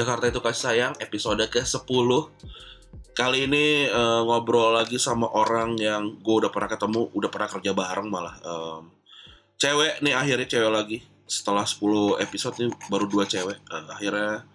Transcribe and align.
Jakarta 0.00 0.32
itu 0.32 0.40
kasih 0.40 0.62
sayang 0.64 0.94
episode 0.96 1.44
ke-10 1.44 2.08
Kali 3.12 3.44
ini 3.44 3.84
eh, 3.84 4.20
ngobrol 4.24 4.72
lagi 4.72 4.96
sama 4.96 5.28
orang 5.28 5.76
yang 5.76 6.16
gue 6.24 6.34
udah 6.40 6.48
pernah 6.48 6.72
ketemu, 6.72 7.12
udah 7.12 7.28
pernah 7.28 7.48
kerja 7.52 7.76
bareng 7.76 8.08
malah 8.08 8.32
Em, 8.40 8.88
Cewek 9.60 10.00
nih 10.00 10.16
akhirnya 10.16 10.48
cewek 10.48 10.72
lagi. 10.72 10.98
Setelah 11.28 11.68
10 11.68 12.16
episode 12.16 12.56
nih 12.56 12.72
baru 12.88 13.04
dua 13.04 13.28
cewek 13.28 13.60
Eh, 13.60 13.84
Akhirnya. 13.92 14.48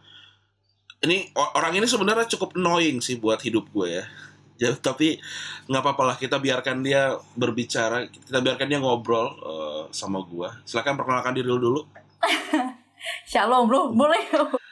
Ini 1.06 1.30
orang 1.38 1.78
ini 1.78 1.86
sebenarnya 1.86 2.26
cukup 2.26 2.58
annoying 2.58 2.98
sih 3.06 3.22
buat 3.22 3.38
hidup 3.46 3.70
gue 3.70 4.02
ya. 4.02 4.06
Ya, 4.56 4.72
tapi 4.72 5.20
nggak 5.68 5.84
apa-apa 5.84 6.04
lah 6.08 6.16
kita 6.16 6.40
biarkan 6.40 6.80
dia 6.80 7.12
berbicara 7.36 8.08
kita 8.08 8.40
biarkan 8.40 8.72
dia 8.72 8.80
ngobrol 8.80 9.28
eh, 9.44 9.84
sama 9.92 10.24
gue 10.24 10.48
silakan 10.64 10.96
perkenalkan 10.96 11.36
diri 11.36 11.44
lu 11.44 11.60
dulu. 11.60 11.82
Shalom 13.30 13.68
bro, 13.68 13.92
boleh? 13.92 14.24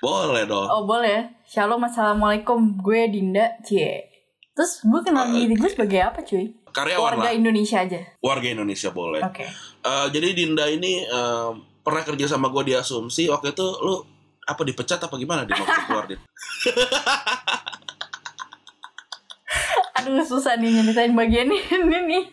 Boleh 0.04 0.44
dong 0.44 0.68
Oh 0.68 0.84
boleh. 0.84 1.32
Shalom, 1.44 1.80
assalamualaikum. 1.80 2.60
Gue 2.78 3.08
Dinda, 3.08 3.56
cie. 3.62 4.04
Terus 4.52 4.84
gue 4.84 5.00
kenal 5.02 5.32
Eh, 5.32 5.34
diri 5.40 5.56
gue 5.56 5.66
sebagai 5.66 6.04
apa 6.04 6.20
cuy? 6.22 6.52
karyawan 6.70 7.16
Warga 7.16 7.24
lah 7.24 7.34
Indonesia 7.34 7.78
aja. 7.80 8.02
warga 8.20 8.50
Indonesia 8.50 8.90
boleh 8.90 9.22
Oke. 9.22 9.46
Eh, 9.80 10.08
jadi 10.10 10.34
Dinda 10.34 10.66
ini 10.68 11.00
eh, 11.02 11.50
pernah 11.80 12.02
kerja 12.02 12.26
sama 12.28 12.50
gue 12.50 12.64
di 12.66 12.74
Asumsi 12.74 13.30
waktu 13.30 13.54
itu 13.54 13.64
lu 13.80 14.02
apa 14.44 14.62
dipecat 14.62 15.00
apa 15.00 15.16
gimana 15.16 15.46
di 15.46 15.54
waktu 15.54 15.80
keluar 15.86 16.04
Din? 16.04 16.20
Aduh 19.96 20.20
susah 20.20 20.58
nih 20.58 20.74
nyeritain 20.74 21.14
bagian 21.14 21.48
ini 21.48 21.62
nih. 22.04 22.24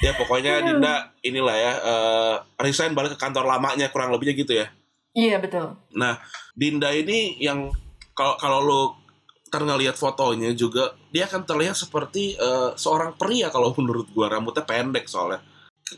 ya 0.00 0.16
pokoknya 0.16 0.64
Dinda 0.64 0.94
inilah 1.20 1.54
ya 1.54 1.72
eh, 1.76 2.34
resign 2.58 2.90
balik 2.90 3.14
ke 3.14 3.20
kantor 3.20 3.44
lamanya 3.44 3.86
kurang 3.88 4.10
lebihnya 4.10 4.32
gitu 4.34 4.56
ya 4.56 4.66
Iya 5.10 5.38
betul. 5.38 5.74
nah 5.92 6.18
Dinda 6.52 6.90
ini 6.90 7.34
yang 7.36 7.70
kalau 8.12 8.34
kalau 8.36 8.58
lu 8.60 8.82
kan 9.46 9.62
ngelihat 9.62 9.94
fotonya 9.94 10.54
juga 10.54 10.94
dia 11.08 11.26
akan 11.26 11.42
terlihat 11.42 11.74
seperti 11.74 12.34
eh, 12.34 12.70
seorang 12.74 13.14
pria 13.14 13.48
kalau 13.48 13.74
menurut 13.78 14.06
gua 14.10 14.30
rambutnya 14.30 14.62
pendek 14.62 15.06
soalnya 15.06 15.42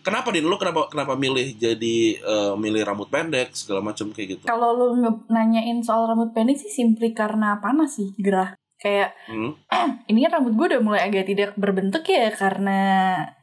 kenapa 0.01 0.33
Din 0.33 0.49
lu 0.49 0.57
kenapa 0.57 0.89
kenapa 0.89 1.13
milih 1.15 1.53
jadi 1.55 1.97
eh, 2.17 2.55
milih 2.57 2.81
rambut 2.83 3.07
pendek 3.07 3.53
segala 3.53 3.85
macam 3.85 4.09
kayak 4.09 4.29
gitu 4.31 4.45
Kalau 4.47 4.73
lu 4.73 4.97
nge- 4.97 5.29
nanyain 5.29 5.85
soal 5.85 6.09
rambut 6.09 6.33
pendek 6.33 6.57
sih 6.57 6.73
simply 6.73 7.13
karena 7.13 7.61
panas 7.61 7.93
sih, 7.93 8.17
gerah. 8.17 8.57
Kayak 8.79 9.13
hmm? 9.29 9.53
ini 10.11 10.25
kan 10.25 10.41
rambut 10.41 10.57
gue 10.57 10.67
udah 10.73 10.81
mulai 10.81 11.05
agak 11.05 11.29
tidak 11.29 11.53
berbentuk 11.55 12.03
ya 12.03 12.33
karena 12.33 12.81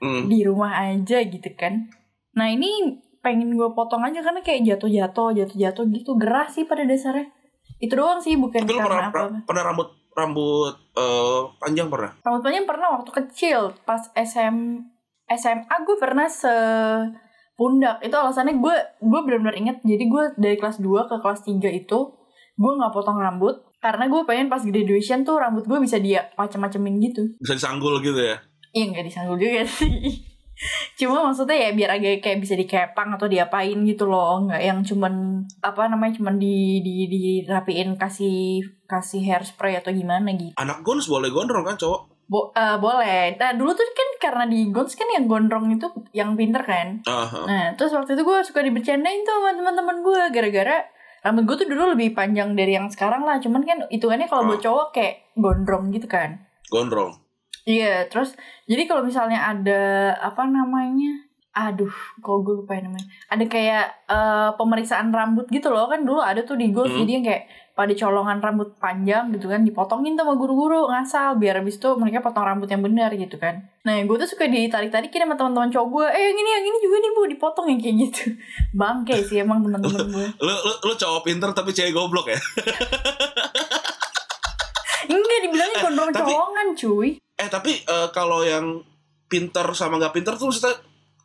Hmm. 0.02 0.26
di 0.26 0.42
rumah 0.42 0.74
aja 0.82 1.22
gitu 1.22 1.50
kan. 1.54 1.86
Nah 2.34 2.50
ini 2.50 2.98
pengen 3.20 3.54
gue 3.54 3.70
potong 3.76 4.04
aja 4.04 4.20
karena 4.20 4.40
kayak 4.40 4.66
jatuh-jatuh, 4.66 5.36
jatuh-jatuh 5.36 5.84
gitu 5.92 6.12
gerah 6.16 6.48
sih 6.48 6.64
pada 6.64 6.84
dasarnya. 6.84 7.28
Itu 7.80 7.96
doang 7.96 8.20
sih 8.20 8.36
bukan 8.36 8.64
Tapi 8.64 8.76
lu 8.76 8.80
pernah, 8.84 9.08
karena 9.08 9.40
apa. 9.40 9.40
pernah 9.48 9.64
rambut 9.72 9.90
rambut 10.12 10.74
eh, 10.98 11.42
panjang 11.60 11.88
pernah? 11.88 12.12
Rambut 12.24 12.42
panjang 12.44 12.66
pernah 12.68 12.88
waktu 13.00 13.12
kecil 13.24 13.60
pas 13.84 14.04
SM 14.16 14.56
SMA 15.30 15.76
gue 15.86 15.96
pernah 16.02 16.26
se 16.26 16.50
pundak 17.54 18.00
itu 18.00 18.16
alasannya 18.16 18.56
gue 18.58 18.76
gue 19.04 19.20
benar-benar 19.28 19.56
inget 19.60 19.78
jadi 19.84 20.04
gue 20.08 20.24
dari 20.40 20.56
kelas 20.56 20.80
2 20.80 21.12
ke 21.12 21.16
kelas 21.20 21.44
3 21.44 21.60
itu 21.76 22.00
gue 22.56 22.72
nggak 22.80 22.92
potong 22.96 23.20
rambut 23.20 23.68
karena 23.80 24.08
gue 24.08 24.24
pengen 24.24 24.48
pas 24.48 24.64
graduation 24.64 25.24
tuh 25.24 25.40
rambut 25.40 25.68
gue 25.68 25.80
bisa 25.80 26.00
dia 26.00 26.32
macem-macemin 26.36 27.00
gitu 27.04 27.24
Bisa 27.40 27.56
disanggul 27.56 28.00
gitu 28.00 28.16
ya? 28.16 28.40
Iya 28.72 28.86
nggak 28.92 29.06
disanggul 29.12 29.36
juga 29.36 29.64
sih 29.68 29.92
Cuma 31.00 31.24
maksudnya 31.24 31.56
ya 31.56 31.70
biar 31.72 31.96
agak 31.96 32.20
kayak 32.20 32.40
bisa 32.44 32.54
dikepang 32.60 33.16
atau 33.16 33.32
diapain 33.32 33.80
gitu 33.88 34.08
loh 34.08 34.44
nggak 34.44 34.60
yang 34.60 34.80
cuman 34.84 35.44
apa 35.64 35.88
namanya 35.88 36.20
cuman 36.20 36.36
di 36.36 36.84
di 36.84 37.08
dirapiin 37.10 37.96
kasih 37.96 38.60
kasih 38.84 39.24
hairspray 39.24 39.80
atau 39.80 39.96
gimana 39.96 40.36
gitu 40.36 40.56
Anak 40.60 40.84
gons 40.84 41.08
boleh 41.08 41.32
gondrong 41.32 41.64
kan 41.64 41.80
cowok? 41.80 42.20
Bo 42.30 42.54
eh, 42.54 42.78
boleh. 42.78 43.34
Nah 43.42 43.58
dulu 43.58 43.74
tuh 43.74 43.90
kan 43.90 44.10
karena 44.22 44.46
di 44.46 44.70
Gons 44.70 44.94
kan 44.94 45.10
yang 45.10 45.26
gondrong 45.26 45.66
itu 45.74 45.90
yang 46.14 46.38
pinter 46.38 46.62
kan. 46.62 47.02
Aha. 47.10 47.42
Nah 47.50 47.66
terus 47.74 47.90
waktu 47.90 48.14
itu 48.14 48.22
gue 48.22 48.38
suka 48.46 48.62
dibercandain 48.62 49.26
tuh 49.26 49.34
sama 49.34 49.58
teman-teman 49.58 50.06
gue 50.06 50.22
gara-gara 50.30 50.86
rambut 51.26 51.44
gue 51.50 51.66
tuh 51.66 51.68
dulu 51.74 51.98
lebih 51.98 52.14
panjang 52.14 52.54
dari 52.54 52.78
yang 52.78 52.86
sekarang 52.86 53.26
lah. 53.26 53.42
Cuman 53.42 53.66
kan 53.66 53.82
hitungannya 53.90 54.30
kalau 54.30 54.46
buat 54.46 54.62
cowok 54.62 54.94
kayak 54.94 55.34
gondrong 55.34 55.90
gitu 55.90 56.06
kan. 56.06 56.46
Gondrong. 56.70 57.18
Iya 57.70 58.10
terus 58.10 58.34
jadi 58.66 58.84
kalau 58.84 59.06
misalnya 59.06 59.46
ada 59.46 59.82
apa 60.18 60.44
namanya 60.44 61.30
Aduh, 61.50 61.92
kok 62.22 62.46
gue 62.46 62.56
lupa 62.56 62.78
ya 62.78 62.86
namanya. 62.86 63.10
Ada 63.28 63.46
kayak 63.46 63.86
eh, 64.06 64.50
pemeriksaan 64.54 65.10
rambut 65.10 65.50
gitu 65.50 65.68
loh 65.68 65.86
kan 65.86 66.02
dulu 66.02 66.22
ada 66.22 66.40
tuh 66.42 66.56
di 66.56 66.70
Gons 66.70 66.88
Hmm. 66.88 67.02
jadi 67.04 67.12
yang 67.12 67.26
kayak 67.26 67.44
pada 67.74 67.90
colongan 67.92 68.38
rambut 68.38 68.70
panjang 68.78 69.34
gitu 69.34 69.50
kan 69.50 69.66
dipotongin 69.66 70.14
sama 70.14 70.36
guru-guru 70.36 70.88
ngasal 70.88 71.36
biar 71.36 71.60
abis 71.60 71.76
itu 71.76 71.90
mereka 71.96 72.22
potong 72.22 72.46
rambut 72.46 72.70
yang 72.70 72.80
benar 72.80 73.10
gitu 73.12 73.36
kan. 73.36 73.66
Nah 73.82 73.98
gue 73.98 74.16
tuh 74.16 74.30
suka 74.30 74.46
ditarik-tarikin 74.46 75.26
sama 75.26 75.36
teman-teman 75.36 75.68
cowok 75.70 75.88
gue, 75.90 76.06
eh 76.12 76.24
yang 76.24 76.38
ini 76.38 76.50
yang 76.54 76.64
ini 76.64 76.78
juga 76.80 76.96
nih 76.98 77.12
bu 77.12 77.22
dipotong 77.28 77.66
yang 77.68 77.80
kayak 77.82 77.96
gitu. 78.00 78.24
Bangke 78.80 79.16
sih 79.20 79.42
emang 79.42 79.60
teman-teman 79.60 80.06
gue. 80.08 80.26
Lu, 80.46 80.54
lu, 80.54 80.74
lu 80.86 80.94
cowok 80.94 81.22
pinter 81.24 81.50
tapi 81.52 81.74
cewek 81.74 81.92
goblok 81.92 82.30
ya? 82.30 82.40
Enggak 85.08 85.40
dibilangnya 85.42 85.76
gondrong 85.82 86.10
Tapi- 86.16 86.24
colongan 86.30 86.68
cuy. 86.74 87.10
Eh 87.40 87.48
tapi 87.48 87.72
eh, 87.74 88.08
kalau 88.12 88.44
yang 88.44 88.84
pinter 89.26 89.64
sama 89.72 89.96
nggak 89.96 90.12
pinter 90.12 90.34
tuh 90.36 90.50
maksudnya 90.50 90.76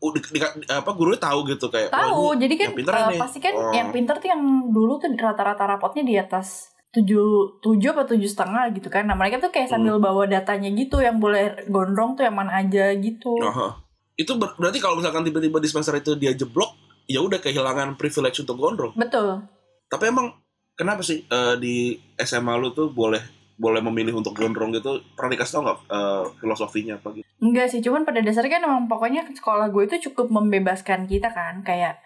di, 0.04 0.20
di- 0.20 0.44
apa 0.68 0.90
gurunya 0.92 1.16
tahu 1.18 1.48
gitu 1.48 1.72
kayak 1.72 1.88
oh, 1.88 1.96
Tahu, 1.96 2.24
ini 2.36 2.40
jadi 2.44 2.54
kan 2.54 2.68
ini. 3.08 3.16
pasti 3.16 3.38
kan 3.40 3.54
Oh. 3.56 3.72
yang 3.72 3.88
pinter 3.88 4.20
tuh 4.20 4.28
yang 4.28 4.42
dulu 4.68 5.00
tuh 5.00 5.08
rata-rata 5.10 5.64
rapotnya 5.66 6.04
di 6.04 6.14
atas 6.14 6.68
tujuh 6.92 7.58
tujuh 7.58 7.90
atau 7.90 8.06
tujuh 8.06 8.28
setengah 8.28 8.70
gitu 8.70 8.86
kan. 8.86 9.02
Nah 9.02 9.16
mereka 9.16 9.40
tuh 9.40 9.50
kayak 9.50 9.66
Hmm. 9.66 9.80
sambil 9.80 9.96
bawa 9.98 10.28
datanya 10.28 10.70
gitu 10.70 11.00
yang 11.00 11.18
boleh 11.18 11.66
gondrong 11.66 12.14
tuh 12.14 12.22
yang 12.22 12.36
mana 12.36 12.54
aja 12.54 12.92
gitu. 12.94 13.34
Aha. 13.40 13.80
Itu 14.14 14.38
ber- 14.38 14.54
berarti 14.54 14.78
kalau 14.78 15.00
misalkan 15.00 15.24
tiba-tiba 15.24 15.58
di 15.58 15.66
semester 15.66 15.96
itu 15.96 16.14
dia 16.14 16.30
jeblok, 16.30 16.70
ya 17.08 17.18
udah 17.18 17.42
kehilangan 17.42 17.96
privilege 17.96 18.38
untuk 18.38 18.54
gondrong. 18.54 18.94
Betul. 18.94 19.42
Tapi 19.88 20.04
emang 20.06 20.38
kenapa 20.72 21.02
sih 21.02 21.24
eh, 21.24 21.54
di 21.58 21.96
SMA 22.14 22.54
lu 22.54 22.70
tuh 22.70 22.92
boleh 22.92 23.33
boleh 23.54 23.80
memilih 23.80 24.18
untuk 24.18 24.34
gondrong 24.34 24.74
gitu? 24.74 24.98
Pernah 25.14 25.30
dikasih 25.38 25.52
tau 25.54 25.62
nggak 25.62 25.78
eh, 25.88 26.24
filosofinya 26.42 26.94
apa 26.98 27.08
gitu? 27.14 27.26
Enggak 27.42 27.66
sih, 27.70 27.80
cuman 27.84 28.02
pada 28.02 28.24
dasarnya 28.24 28.58
kan 28.58 28.62
emang 28.66 28.86
pokoknya 28.88 29.28
sekolah 29.30 29.68
gue 29.70 29.84
itu 29.86 30.10
cukup 30.10 30.32
membebaskan 30.32 31.04
kita 31.04 31.30
kan, 31.30 31.60
kayak 31.62 32.00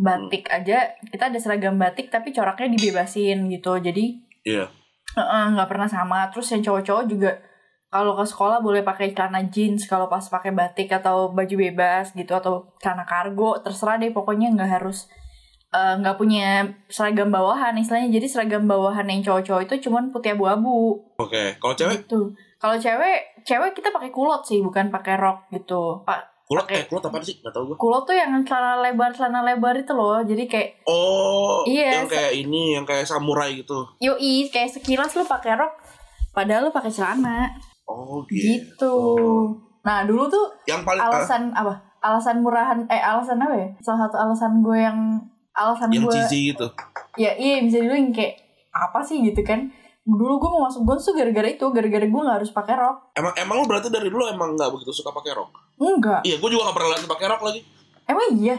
batik 0.00 0.48
aja 0.50 0.98
kita 1.12 1.30
ada 1.30 1.38
seragam 1.38 1.78
batik 1.78 2.10
tapi 2.10 2.32
coraknya 2.34 2.72
dibebasin 2.74 3.46
gitu. 3.48 3.78
Jadi 3.78 4.18
Iya. 4.42 4.66
eh, 5.18 5.46
nggak 5.54 5.68
pernah 5.68 5.88
sama. 5.88 6.26
Terus 6.32 6.50
yang 6.54 6.62
cowok-cowok 6.64 7.04
juga 7.06 7.30
kalau 7.92 8.16
ke 8.16 8.24
sekolah 8.24 8.64
boleh 8.64 8.80
pakai 8.80 9.12
celana 9.12 9.44
jeans 9.52 9.84
kalau 9.84 10.08
pas 10.08 10.24
pakai 10.24 10.48
batik 10.56 10.88
atau 10.88 11.28
baju 11.28 11.54
bebas 11.60 12.16
gitu 12.16 12.32
atau 12.32 12.72
celana 12.80 13.04
kargo 13.04 13.60
terserah 13.60 14.00
deh 14.00 14.08
pokoknya 14.16 14.48
nggak 14.56 14.80
harus 14.80 15.12
eh, 15.72 15.94
nggak 15.96 16.16
punya 16.16 16.62
seragam 16.86 17.28
bawahan 17.28 17.72
istilahnya. 17.74 18.12
Jadi 18.12 18.26
seragam 18.28 18.64
bawahan 18.64 19.04
yang 19.04 19.20
cowok-cowok 19.20 19.62
itu 19.64 19.88
cuman 19.88 20.08
putih 20.08 20.36
abu-abu. 20.36 21.00
Oke. 21.16 21.56
Kalau 21.56 21.74
cewek? 21.74 22.04
Gitu. 22.04 22.20
Kalau 22.56 22.76
cewek 22.76 23.18
cewek 23.42 23.72
kita 23.72 23.90
pakai 23.90 24.08
kulot 24.08 24.44
sih 24.44 24.60
bukan 24.60 24.86
pakai 24.88 25.18
rok 25.18 25.50
gitu. 25.50 25.98
Pak 26.04 26.20
kulot? 26.46 26.62
Oke. 26.62 26.74
eh 26.74 26.84
kulot 26.86 27.02
apa 27.02 27.18
sih? 27.18 27.40
Nggak 27.40 27.50
tahu 27.50 27.64
gue. 27.66 27.76
kulot 27.76 28.04
tuh 28.04 28.12
yang 28.12 28.30
celana 28.44 28.78
lebar 28.78 29.10
celana 29.10 29.40
lebar 29.42 29.74
itu 29.74 29.90
loh. 29.90 30.20
Jadi 30.20 30.44
kayak 30.46 30.84
Oh, 30.84 31.64
Iya, 31.64 31.98
yang 31.98 32.06
kayak 32.06 32.32
ini, 32.36 32.76
yang 32.76 32.84
kayak 32.84 33.02
samurai 33.02 33.50
gitu. 33.52 33.82
yoi 33.98 34.46
kayak 34.46 34.70
sekilas 34.70 35.16
lu 35.16 35.24
pakai 35.24 35.56
rok 35.56 35.72
padahal 36.30 36.68
lu 36.68 36.72
pakai 36.72 36.88
celana. 36.88 37.48
Oh, 37.82 38.22
gitu. 38.28 38.94
nah 39.82 40.06
dulu 40.06 40.30
tuh 40.30 40.46
Yang 40.64 40.86
paling 40.86 41.02
alasan 41.02 41.42
apa? 41.50 41.74
Alasan 41.98 42.38
murahan 42.40 42.78
eh 42.86 42.98
alasan 42.98 43.36
apa 43.36 43.54
ya? 43.54 43.68
Salah 43.80 44.06
satu 44.06 44.16
alasan 44.16 44.62
gue 44.62 44.78
yang 44.78 44.98
alasan 45.54 45.88
yang 45.88 46.02
gue 46.02 46.12
cheesy 46.14 46.50
gitu. 46.50 46.66
ya 47.14 47.32
iya 47.34 47.60
bisa 47.60 47.78
dulu 47.78 47.92
yang 47.92 48.10
kayak 48.10 48.40
apa 48.70 49.00
sih 49.00 49.20
gitu 49.20 49.40
kan 49.40 49.68
dulu 50.02 50.36
gue 50.36 50.50
mau 50.50 50.66
masuk 50.66 50.82
Gons 50.82 51.02
tuh 51.02 51.12
gara-gara 51.12 51.46
itu 51.46 51.62
gara-gara 51.66 52.02
gue 52.02 52.20
nggak 52.20 52.36
harus 52.38 52.50
pakai 52.50 52.74
rok 52.74 53.12
Emang 53.12 53.30
emang 53.36 53.56
lu 53.56 53.66
berarti 53.66 53.86
dari 53.86 54.08
dulu 54.08 54.26
emang 54.26 54.52
nggak 54.52 54.70
begitu 54.70 54.90
suka 54.92 55.10
pakai 55.10 55.32
rok? 55.32 55.52
enggak 55.76 56.20
Iya, 56.22 56.36
gue 56.36 56.48
juga 56.48 56.66
gak 56.66 56.76
pernah 56.76 56.88
lu 56.92 57.06
pakai 57.06 57.26
rok 57.28 57.42
lagi. 57.42 57.60
emang 58.04 58.28
iya 58.34 58.56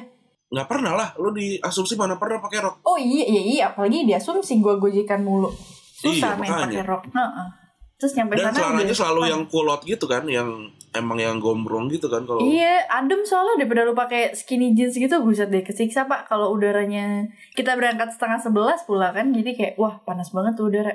Nggak 0.48 0.68
pernah 0.68 0.94
lah, 0.94 1.10
lu 1.18 1.30
di 1.32 1.58
asumsi 1.58 1.94
mana 1.94 2.16
pernah 2.16 2.38
pakai 2.40 2.62
rok? 2.62 2.76
oh 2.84 2.96
iya 2.96 3.26
iya 3.26 3.42
iya 3.44 3.64
apalagi 3.68 4.06
di 4.06 4.14
asumsi 4.14 4.58
gue 4.58 4.74
gojekan 4.74 5.20
mulu 5.20 5.50
susah 5.94 6.32
Iya, 6.32 6.40
main 6.40 6.52
pakai 6.64 6.84
rok 6.84 7.04
Heeh. 7.08 7.48
terus 7.96 8.14
nyampe 8.14 8.34
Dan 8.34 8.44
sana 8.46 8.56
celananya 8.56 8.86
udah- 8.86 9.00
selalu 9.00 9.22
yang 9.28 9.42
kulot 9.46 9.82
gitu 9.82 10.06
kan, 10.06 10.24
yang 10.26 10.48
emang 10.94 11.18
yang 11.20 11.38
gombrong 11.42 11.90
gitu 11.90 12.08
kan 12.08 12.24
kalau. 12.24 12.42
Iya, 12.42 12.86
adem 12.90 13.26
soalnya 13.26 13.66
daripada 13.66 13.84
lu 13.84 13.98
pakai 13.98 14.38
skinny 14.38 14.78
jeans 14.78 14.96
gitu, 14.96 15.20
buset 15.20 15.50
deh 15.50 15.66
kesiksa 15.66 16.06
pak. 16.06 16.30
Kalau 16.30 16.54
udaranya 16.54 17.28
kita 17.58 17.74
berangkat 17.74 18.14
setengah 18.14 18.40
sebelas 18.40 18.86
pula 18.86 19.12
kan, 19.12 19.34
jadi 19.34 19.54
kayak 19.58 19.74
wah 19.82 20.00
panas 20.06 20.30
banget 20.30 20.54
tuh 20.56 20.70
udara. 20.70 20.94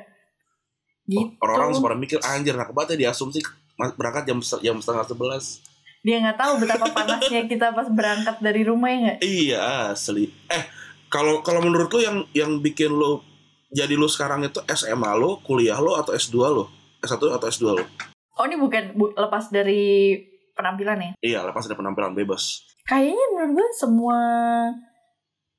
Gitu. 1.08 1.36
Orang-orang 1.42 1.72
sempat 1.74 1.98
mikir 1.98 2.18
anjir 2.22 2.54
nak 2.54 2.70
banget 2.72 2.96
ya 3.00 3.08
diasumsi 3.10 3.40
berangkat 3.96 4.28
jam 4.28 4.38
jam 4.40 4.76
setengah 4.78 5.04
sebelas. 5.06 5.44
Dia 6.06 6.22
nggak 6.22 6.38
tahu 6.38 6.52
betapa 6.62 6.86
panasnya 6.94 7.50
kita 7.50 7.74
pas 7.74 7.88
berangkat 7.90 8.38
dari 8.38 8.62
rumah 8.62 8.88
ya 8.92 8.98
nggak? 9.02 9.18
Iya 9.24 9.60
asli. 9.92 10.30
Eh 10.46 10.62
kalau 11.10 11.40
kalau 11.42 11.64
menurut 11.64 11.90
lu 11.90 12.00
yang 12.04 12.18
yang 12.36 12.50
bikin 12.62 12.92
lu 12.92 13.24
jadi 13.68 14.00
lu 14.00 14.08
sekarang 14.08 14.44
itu 14.48 14.64
SMA 14.72 15.12
lu, 15.20 15.40
kuliah 15.44 15.76
lu 15.76 15.92
atau 15.92 16.16
S2 16.16 16.36
lu? 16.56 16.64
S1 17.04 17.20
atau 17.20 17.46
S2 17.52 17.64
lu? 17.76 17.84
Oh 18.38 18.46
ini 18.46 18.54
bukan 18.54 18.94
bu- 18.94 19.12
lepas 19.12 19.50
dari 19.50 20.14
penampilan 20.52 20.96
ya? 20.96 21.10
Iya, 21.20 21.38
lepas 21.42 21.66
ada 21.66 21.74
penampilan 21.74 22.14
bebas. 22.14 22.62
Kayaknya 22.84 23.26
menurut 23.32 23.52
gue 23.52 23.68
semua 23.74 24.18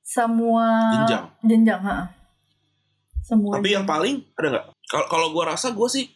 semua 0.02 0.66
Jenjang. 0.96 1.26
jenjang, 1.44 1.81
ha. 1.81 1.98
Semua. 3.22 3.54
Tapi 3.54 3.70
yang 3.70 3.84
jenjang. 3.84 3.86
paling 3.86 4.16
ada 4.34 4.48
nggak? 4.50 4.66
Kalau 4.90 5.06
kalau 5.08 5.28
gua 5.30 5.54
rasa 5.54 5.70
gua 5.70 5.86
sih 5.86 6.10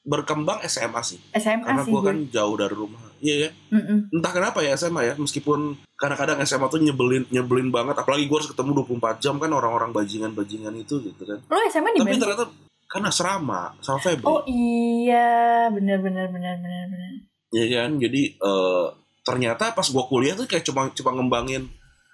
berkembang 0.00 0.58
SMA 0.64 0.98
sih. 1.02 1.20
SMA 1.32 1.62
Karena 1.62 1.82
sih 1.84 1.92
gua 1.92 2.00
gue. 2.00 2.08
kan 2.08 2.18
jauh 2.28 2.56
dari 2.56 2.74
rumah. 2.74 2.98
Iya 3.18 3.34
ya. 3.38 3.50
Mm-mm. 3.70 4.10
Entah 4.10 4.32
kenapa 4.32 4.58
ya 4.60 4.74
SMA 4.74 5.02
ya, 5.04 5.14
meskipun 5.14 5.78
kadang-kadang 5.94 6.38
SMA 6.42 6.66
tuh 6.66 6.80
nyebelin 6.80 7.26
nyebelin 7.28 7.68
banget 7.68 7.94
apalagi 7.94 8.26
gua 8.26 8.42
harus 8.42 8.50
ketemu 8.50 8.82
24 8.82 9.22
jam 9.22 9.34
kan 9.36 9.50
orang-orang 9.50 9.90
bajingan-bajingan 9.92 10.74
itu 10.74 10.98
gitu 11.00 11.22
kan. 11.22 11.38
Lo 11.44 11.62
SMA 11.68 11.94
di 11.94 12.00
Tapi 12.00 12.16
ternyata 12.16 12.44
karena 12.88 13.12
serama 13.12 13.76
sama 13.84 14.00
Febri. 14.00 14.24
Oh 14.24 14.42
iya, 14.48 15.68
benar 15.68 16.00
benar 16.00 16.32
benar 16.32 16.56
benar 16.56 16.84
benar. 16.88 17.12
Iya 17.52 17.64
kan? 17.84 17.90
Jadi 18.00 18.22
eh, 18.34 18.86
ternyata 19.22 19.76
pas 19.76 19.86
gua 19.92 20.08
kuliah 20.08 20.32
tuh 20.32 20.48
kayak 20.48 20.64
cuma 20.64 20.88
cuma 20.96 21.12
ngembangin 21.12 21.68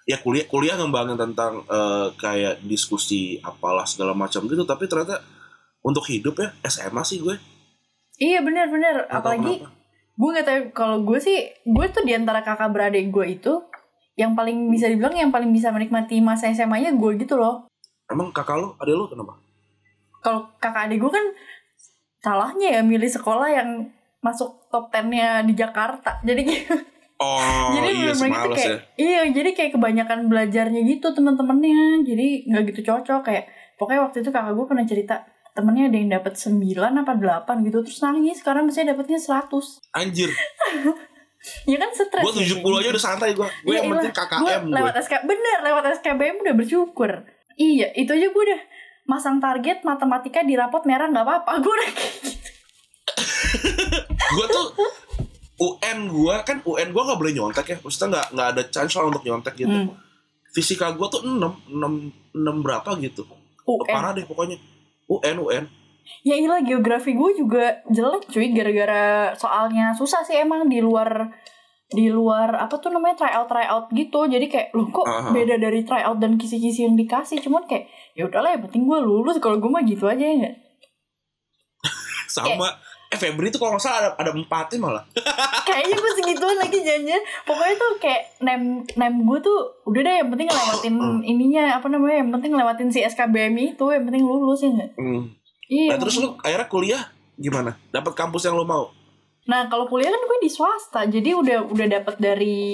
ya 0.05 0.21
kuliah 0.21 0.45
kuliah 0.51 0.77
ngembangin 0.77 1.17
tentang 1.17 1.63
eh, 1.65 2.09
kayak 2.19 2.61
diskusi 2.67 3.39
apalah 3.41 3.87
segala 3.87 4.13
macam 4.13 4.45
gitu 4.51 4.67
tapi 4.67 4.91
ternyata 4.91 5.23
untuk 5.85 6.03
hidup 6.09 6.35
ya 6.41 6.49
SMA 6.67 7.05
sih 7.07 7.21
gue. 7.21 7.37
Iya 8.19 8.41
benar 8.41 8.73
benar. 8.73 9.05
Apalagi 9.13 9.61
kenapa. 9.61 9.71
gue 10.17 10.29
nggak 10.33 10.47
tahu 10.49 10.61
kalau 10.73 10.97
gue 11.05 11.19
sih 11.21 11.39
gue 11.63 11.87
tuh 11.93 12.03
di 12.03 12.17
antara 12.17 12.41
kakak 12.41 12.73
beradik 12.73 13.13
gue 13.13 13.37
itu 13.37 13.53
yang 14.17 14.33
paling 14.33 14.73
bisa 14.73 14.89
dibilang 14.89 15.13
yang 15.13 15.31
paling 15.35 15.51
bisa 15.53 15.75
menikmati 15.75 16.25
masa 16.25 16.49
SMA-nya 16.51 16.97
gue 16.97 17.11
gitu 17.21 17.37
loh. 17.37 17.69
Emang 18.09 18.33
kakak 18.33 18.57
lu, 18.57 18.73
ada 18.81 18.93
lu 18.95 19.05
kenapa? 19.13 19.44
Kalau 20.25 20.49
kakak 20.57 20.89
adik 20.89 21.05
gue 21.05 21.13
kan 21.13 21.27
salahnya 22.25 22.81
ya 22.81 22.83
milih 22.83 23.13
sekolah 23.13 23.53
yang 23.53 23.93
masuk 24.25 24.65
top 24.73 24.89
10-nya 24.89 25.45
di 25.45 25.53
Jakarta. 25.53 26.25
Jadi 26.25 26.41
gitu. 26.51 26.75
Oh 27.15 27.71
jadi 27.71 27.95
iya 27.95 28.11
bener-bener 28.11 28.43
gitu 28.43 28.57
kayak 28.59 28.73
ya. 28.75 28.79
iya 28.99 29.21
jadi 29.31 29.51
kayak 29.55 29.73
kebanyakan 29.79 30.27
belajarnya 30.33 30.81
gitu 30.89 31.13
teman-temannya. 31.13 32.03
Jadi 32.03 32.49
nggak 32.49 32.63
gitu 32.73 32.81
cocok 32.91 33.21
kayak 33.23 33.45
pokoknya 33.77 34.01
waktu 34.09 34.25
itu 34.25 34.31
kakak 34.33 34.57
gue 34.57 34.67
pernah 34.67 34.87
cerita 34.89 35.17
temennya 35.55 35.87
ada 35.87 35.97
yang 36.03 36.11
dapat 36.19 36.35
9 36.35 36.59
apa 36.75 37.13
8 37.47 37.67
gitu 37.71 37.79
terus 37.87 38.03
nangis 38.03 38.43
sekarang 38.43 38.67
misalnya 38.67 38.99
dapatnya 38.99 39.23
100 39.23 39.55
Anjir, 39.95 40.31
ya 41.71 41.77
kan 41.79 41.91
stres 41.95 42.23
gue 42.27 42.33
ya, 42.43 42.59
70 42.59 42.81
aja 42.83 42.89
udah 42.91 43.05
santai 43.07 43.31
gue. 43.39 43.49
Gue 43.63 43.75
Iya, 43.79 43.87
yang 43.87 43.95
penting. 43.95 44.13
KKM 44.19 44.63
gue. 44.67 44.75
lewat 44.75 44.95
SK 44.99 45.15
bener 45.23 45.59
lewat 45.63 45.85
SKBM 46.03 46.37
udah 46.43 46.55
bersyukur 46.59 47.11
iya 47.55 47.87
itu 47.95 48.11
aja 48.11 48.27
gue 48.35 48.43
udah 48.51 48.61
masang 49.05 49.37
target 49.37 49.85
matematika 49.85 50.41
di 50.41 50.57
rapot 50.57 50.85
merah 50.89 51.09
nggak 51.13 51.25
apa-apa 51.25 51.53
gue 51.63 51.73
udah 51.73 51.91
kayak 51.93 52.15
gitu. 52.25 52.41
Gue 54.35 54.47
tuh 54.51 54.67
UN 55.55 55.99
gue 56.11 56.35
kan 56.43 56.59
UN 56.67 56.89
gue 56.91 57.03
nggak 57.05 57.19
boleh 57.21 57.33
nyontek 57.37 57.67
ya. 57.71 57.77
Maksudnya 57.79 58.09
nggak 58.11 58.27
nggak 58.35 58.49
ada 58.57 58.63
chance 58.73 58.93
lah 58.97 59.07
untuk 59.07 59.23
nyontek 59.23 59.55
gitu. 59.55 59.71
Hmm. 59.71 59.95
Fisika 60.55 60.95
gue 60.95 61.07
tuh 61.11 61.23
6, 61.23 61.35
6, 61.71 62.35
6 62.35 62.65
berapa 62.65 62.91
gitu. 62.99 63.23
UN 63.65 63.87
Parah 63.87 64.13
deh 64.17 64.27
pokoknya. 64.27 64.59
UN 65.09 65.39
UN. 65.41 65.65
ya 66.21 66.37
iyalah 66.37 66.61
geografi 66.61 67.17
gue 67.17 67.31
juga 67.33 67.81
jelek 67.89 68.29
cuy 68.29 68.53
gara-gara 68.53 69.33
soalnya 69.41 69.97
susah 69.97 70.21
sih 70.21 70.37
emang 70.37 70.69
di 70.69 70.85
luar 70.85 71.33
di 71.95 72.11
luar 72.11 72.51
apa 72.59 72.75
tuh 72.77 72.91
namanya 72.91 73.15
tryout 73.15 73.47
tryout 73.47 73.87
gitu 73.95 74.27
jadi 74.27 74.47
kayak 74.51 74.69
loh 74.75 74.91
kok 74.91 75.07
Aha. 75.07 75.31
beda 75.31 75.57
dari 75.57 75.87
tryout 75.87 76.19
dan 76.19 76.35
kisi-kisi 76.35 76.85
yang 76.85 76.99
dikasih 76.99 77.39
cuman 77.39 77.63
kayak 77.65 77.87
ya 78.13 78.27
udahlah 78.27 78.53
yang 78.53 78.63
penting 78.67 78.85
gue 78.85 78.99
lulus 78.99 79.39
kalau 79.39 79.63
gue 79.63 79.71
mah 79.71 79.87
gitu 79.87 80.05
aja 80.05 80.21
ya 80.21 80.51
Sama 82.35 82.67
eh 83.07 83.19
Febri 83.21 83.47
tuh 83.47 83.63
kalau 83.63 83.79
nggak 83.79 83.85
salah 83.85 83.99
ada 84.03 84.11
ada 84.19 84.31
empatnya 84.35 84.83
malah. 84.83 85.05
kayaknya 85.69 85.95
gue 85.95 86.13
segituan 86.19 86.59
lagi 86.59 86.83
janjian 86.83 87.23
pokoknya 87.47 87.75
tuh 87.79 87.91
kayak 88.03 88.23
nem 88.43 88.83
nem 88.99 89.15
gue 89.23 89.39
tuh 89.39 89.59
udah 89.87 90.03
deh 90.03 90.15
yang 90.19 90.29
penting 90.35 90.51
ngelewatin 90.51 90.95
ininya 91.23 91.79
apa 91.79 91.87
namanya 91.87 92.27
yang 92.27 92.35
penting 92.35 92.51
ngelewatin 92.51 92.91
si 92.91 93.07
SKBM 93.07 93.55
itu 93.55 93.87
yang 93.87 94.03
penting 94.03 94.27
lulus 94.27 94.67
ya 94.67 94.71
nggak 94.75 94.91
Hmm. 94.99 95.31
iya 95.71 95.95
Nah, 95.95 95.99
terus 96.03 96.19
lu 96.19 96.35
akhirnya 96.43 96.67
kuliah 96.67 97.03
gimana? 97.39 97.79
Dapat 97.95 98.13
kampus 98.19 98.51
yang 98.51 98.59
lu 98.59 98.67
mau? 98.67 98.91
Nah 99.45 99.69
kalau 99.69 99.85
kuliah 99.89 100.09
kan 100.09 100.23
gue 100.25 100.39
di 100.41 100.51
swasta 100.51 101.05
jadi 101.05 101.37
udah 101.37 101.59
udah 101.69 101.87
dapet 101.89 102.17
dari 102.17 102.65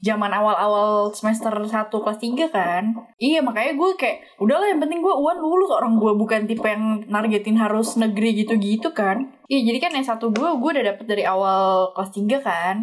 zaman 0.00 0.32
awal-awal 0.32 1.12
semester 1.12 1.52
1 1.52 1.92
kelas 1.92 2.18
3 2.18 2.48
kan. 2.48 2.84
Iya 3.20 3.44
makanya 3.44 3.76
gue 3.76 3.90
kayak 4.00 4.40
udahlah 4.40 4.72
yang 4.72 4.80
penting 4.80 5.04
gue 5.04 5.12
uan 5.12 5.36
lulus 5.36 5.68
orang 5.76 6.00
gue 6.00 6.12
bukan 6.16 6.48
tipe 6.48 6.64
yang 6.64 7.04
nargetin 7.04 7.60
harus 7.60 8.00
negeri 8.00 8.32
gitu-gitu 8.40 8.96
kan. 8.96 9.28
Iya 9.52 9.72
jadi 9.72 9.78
kan 9.78 9.92
S1 10.00 10.24
gue 10.32 10.48
gue 10.56 10.70
udah 10.72 10.84
dapet 10.96 11.04
dari 11.04 11.24
awal 11.28 11.92
kelas 11.92 12.10
3 12.16 12.40
kan. 12.40 12.74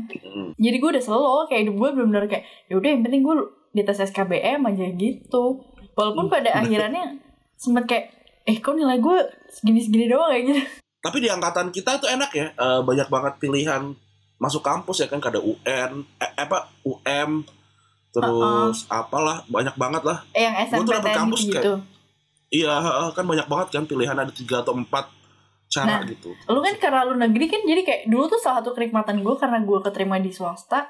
Jadi 0.62 0.78
gue 0.78 0.90
udah 0.94 1.04
slow 1.04 1.50
kayak 1.50 1.62
hidup 1.68 1.76
gue 1.82 1.90
bener-bener 1.98 2.26
kayak 2.30 2.46
ya 2.70 2.78
udah 2.78 2.90
yang 2.94 3.02
penting 3.02 3.22
gue 3.26 3.36
di 3.74 3.82
tes 3.82 3.98
SKBM 3.98 4.62
aja 4.62 4.86
gitu. 4.94 5.46
Walaupun 5.98 6.30
pada 6.30 6.54
akhirannya 6.62 7.18
sempet 7.58 7.84
kayak 7.90 8.06
eh 8.46 8.62
kok 8.62 8.78
nilai 8.78 9.02
gue 9.02 9.18
segini-segini 9.50 10.06
doang 10.08 10.30
kayak 10.32 10.46
gitu 10.54 10.62
Tapi 10.98 11.18
di 11.18 11.28
angkatan 11.28 11.70
kita 11.70 11.98
itu 11.98 12.06
enak 12.06 12.32
ya, 12.32 12.48
eh, 12.50 12.82
banyak 12.82 13.08
banget 13.08 13.34
pilihan 13.38 13.94
masuk 14.38 14.62
kampus 14.62 15.02
ya 15.02 15.08
kan 15.08 15.18
ada 15.20 15.38
UN, 15.38 15.92
eh, 16.18 16.32
apa 16.36 16.70
UM, 16.84 17.42
terus 18.12 18.86
apalah 18.88 19.42
banyak 19.48 19.76
banget 19.76 20.04
lah. 20.04 20.20
eh 20.32 20.44
yang 20.44 20.56
Gua 20.56 20.80
tuh 20.80 20.94
dapet 20.94 21.12
SNPTN 21.12 21.18
kampus 21.18 21.42
gitu 21.44 21.74
Iya 22.48 22.74
heeh, 22.80 23.08
kan 23.12 23.28
banyak 23.28 23.44
banget 23.46 23.68
kan 23.70 23.84
pilihan 23.84 24.16
ada 24.16 24.32
tiga 24.32 24.64
atau 24.64 24.72
empat 24.72 25.12
cara 25.68 26.00
Nah. 26.00 26.08
gitu. 26.08 26.32
lu 26.48 26.64
kan 26.64 26.80
karena 26.80 27.04
lu 27.04 27.20
negeri 27.20 27.46
kan 27.46 27.60
jadi 27.60 27.84
kayak 27.84 28.02
dulu 28.08 28.32
tuh 28.32 28.40
salah 28.40 28.64
satu 28.64 28.72
kenikmatan 28.72 29.20
gue 29.20 29.36
karena 29.36 29.60
gue 29.60 29.80
keterima 29.84 30.16
di 30.16 30.32
swasta 30.32 30.88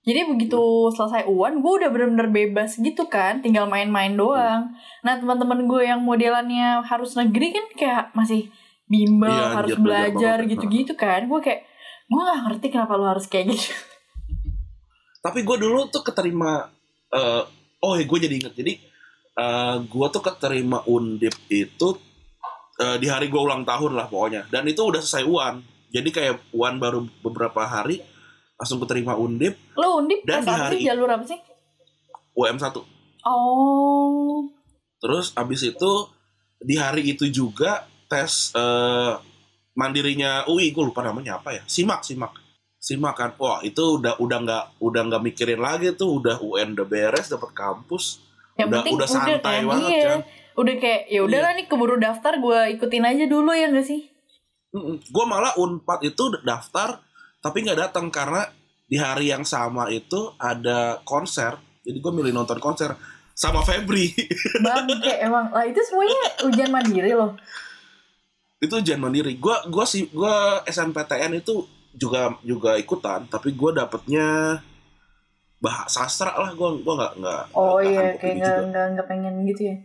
jadi 0.00 0.28
begitu 0.28 0.60
selesai 0.92 1.24
uan 1.24 1.64
gue 1.64 1.72
udah 1.80 1.88
bener-bener 1.88 2.28
bebas 2.28 2.76
gitu 2.76 3.08
kan 3.08 3.40
tinggal 3.40 3.64
main-main 3.64 4.12
doang 4.12 4.76
nah 5.00 5.16
teman-teman 5.16 5.64
gue 5.64 5.82
yang 5.82 6.04
modelannya 6.04 6.84
harus 6.84 7.16
negeri 7.16 7.48
kan 7.50 7.64
kayak 7.72 8.04
masih 8.12 8.52
bimbel 8.90 9.30
Iya, 9.30 9.54
harus 9.54 9.76
belajar 9.78 10.36
gitu-gitu 10.50 10.92
kan. 10.98 11.30
Gue 11.30 11.38
kayak 11.38 11.62
gue 12.10 12.20
gak 12.20 12.40
ngerti 12.50 12.66
kenapa 12.74 12.98
lu 12.98 13.06
harus 13.06 13.30
kayak 13.30 13.54
gitu. 13.54 13.70
Tapi 15.22 15.46
gue 15.46 15.56
dulu 15.62 15.86
tuh 15.92 16.02
keterima, 16.02 16.66
eh, 17.14 17.42
oh 17.86 17.92
ya 17.94 18.04
gue 18.04 18.18
jadi 18.18 18.34
inget 18.34 18.54
jadi 18.58 18.72
eh 19.30 19.76
gue 19.86 20.06
tuh 20.10 20.22
keterima 20.26 20.82
undip 20.90 21.32
itu 21.46 21.88
eh, 22.82 22.96
di 22.98 23.06
hari 23.06 23.30
gue 23.30 23.38
ulang 23.38 23.62
tahun 23.62 23.94
lah 23.94 24.10
pokoknya. 24.10 24.50
Dan 24.50 24.66
itu 24.66 24.82
udah 24.82 24.98
selesai 24.98 25.24
uan. 25.24 25.62
Jadi 25.90 26.10
kayak 26.10 26.50
uan 26.50 26.82
baru 26.82 27.06
beberapa 27.22 27.62
hari 27.62 28.02
langsung 28.58 28.82
keterima 28.82 29.14
undip. 29.14 29.54
Lu 29.78 30.02
undip 30.02 30.26
Dan 30.26 30.42
di 30.42 30.50
hari 30.50 30.76
sih? 30.82 30.86
jalur 30.90 31.08
apa 31.08 31.24
sih? 31.24 31.38
UM 32.34 32.56
1 32.56 32.72
oh. 33.26 34.46
Terus 35.00 35.32
abis 35.34 35.60
itu 35.66 35.92
di 36.60 36.76
hari 36.76 37.16
itu 37.16 37.26
juga 37.32 37.89
tes 38.10 38.50
eh, 38.58 39.14
mandirinya 39.78 40.44
UI 40.50 40.74
gue 40.74 40.82
lupa 40.82 41.06
namanya 41.06 41.38
apa 41.38 41.54
ya. 41.54 41.62
Simak 41.64 42.02
simak. 42.02 42.34
Simak 42.82 43.14
kan. 43.14 43.30
Wah 43.38 43.62
itu 43.62 44.02
udah 44.02 44.18
udah 44.18 44.38
nggak 44.42 44.64
udah 44.82 45.00
nggak 45.06 45.22
mikirin 45.22 45.62
lagi 45.62 45.94
tuh. 45.94 46.18
Udah 46.18 46.42
UN 46.42 46.74
udah 46.74 46.86
beres 46.90 47.30
dapat 47.30 47.54
kampus. 47.54 48.18
Yang 48.58 48.68
Udah- 48.68 48.76
penting 48.82 48.94
udah 48.98 49.08
udah, 49.08 49.08
santai 49.08 49.56
kan 49.62 49.68
banget, 49.70 49.90
iya. 49.94 50.04
Kan. 50.04 50.20
udah 50.60 50.74
kayak 50.76 51.02
ya 51.08 51.20
udahlah 51.24 51.52
nih 51.56 51.66
keburu 51.70 51.96
daftar 51.96 52.36
gue 52.36 52.60
ikutin 52.76 53.06
aja 53.06 53.24
dulu 53.24 53.54
ya 53.56 53.72
gak 53.72 53.86
sih? 53.86 54.10
Gue 55.08 55.24
malah 55.24 55.56
unpad 55.56 56.04
itu 56.04 56.36
daftar 56.44 57.00
tapi 57.40 57.64
nggak 57.64 57.88
datang 57.88 58.12
karena 58.12 58.44
di 58.84 59.00
hari 59.00 59.32
yang 59.32 59.46
sama 59.46 59.88
itu 59.88 60.34
ada 60.36 61.00
konser. 61.06 61.56
Jadi 61.80 61.96
gue 61.96 62.12
milih 62.12 62.34
nonton 62.36 62.60
konser 62.60 62.92
sama 63.32 63.64
Febri. 63.64 64.12
Bangke 64.66 65.24
emang. 65.24 65.48
Lah 65.48 65.64
itu 65.64 65.80
semuanya 65.80 66.20
ujian 66.44 66.68
mandiri 66.68 67.16
loh 67.16 67.32
itu 68.60 68.72
ujian 68.76 69.00
mandiri. 69.00 69.40
Gua 69.40 69.64
gua 69.66 69.88
sih 69.88 70.12
gua 70.12 70.60
SNPTN 70.68 71.40
itu 71.40 71.64
juga 71.96 72.36
juga 72.44 72.76
ikutan, 72.76 73.24
tapi 73.26 73.56
gua 73.56 73.72
dapetnya 73.72 74.60
bahasa 75.58 76.04
sastra 76.04 76.36
lah. 76.36 76.52
Gua 76.52 76.76
gua 76.76 76.94
nggak 77.00 77.12
nggak. 77.18 77.44
Oh 77.56 77.80
nggak 77.80 77.88
iya, 77.88 78.02
kayak 78.20 78.34
nggak 78.38 78.56
nggak 78.70 78.86
nggak 78.94 79.06
pengen 79.08 79.34
gitu 79.48 79.62
ya. 79.64 79.76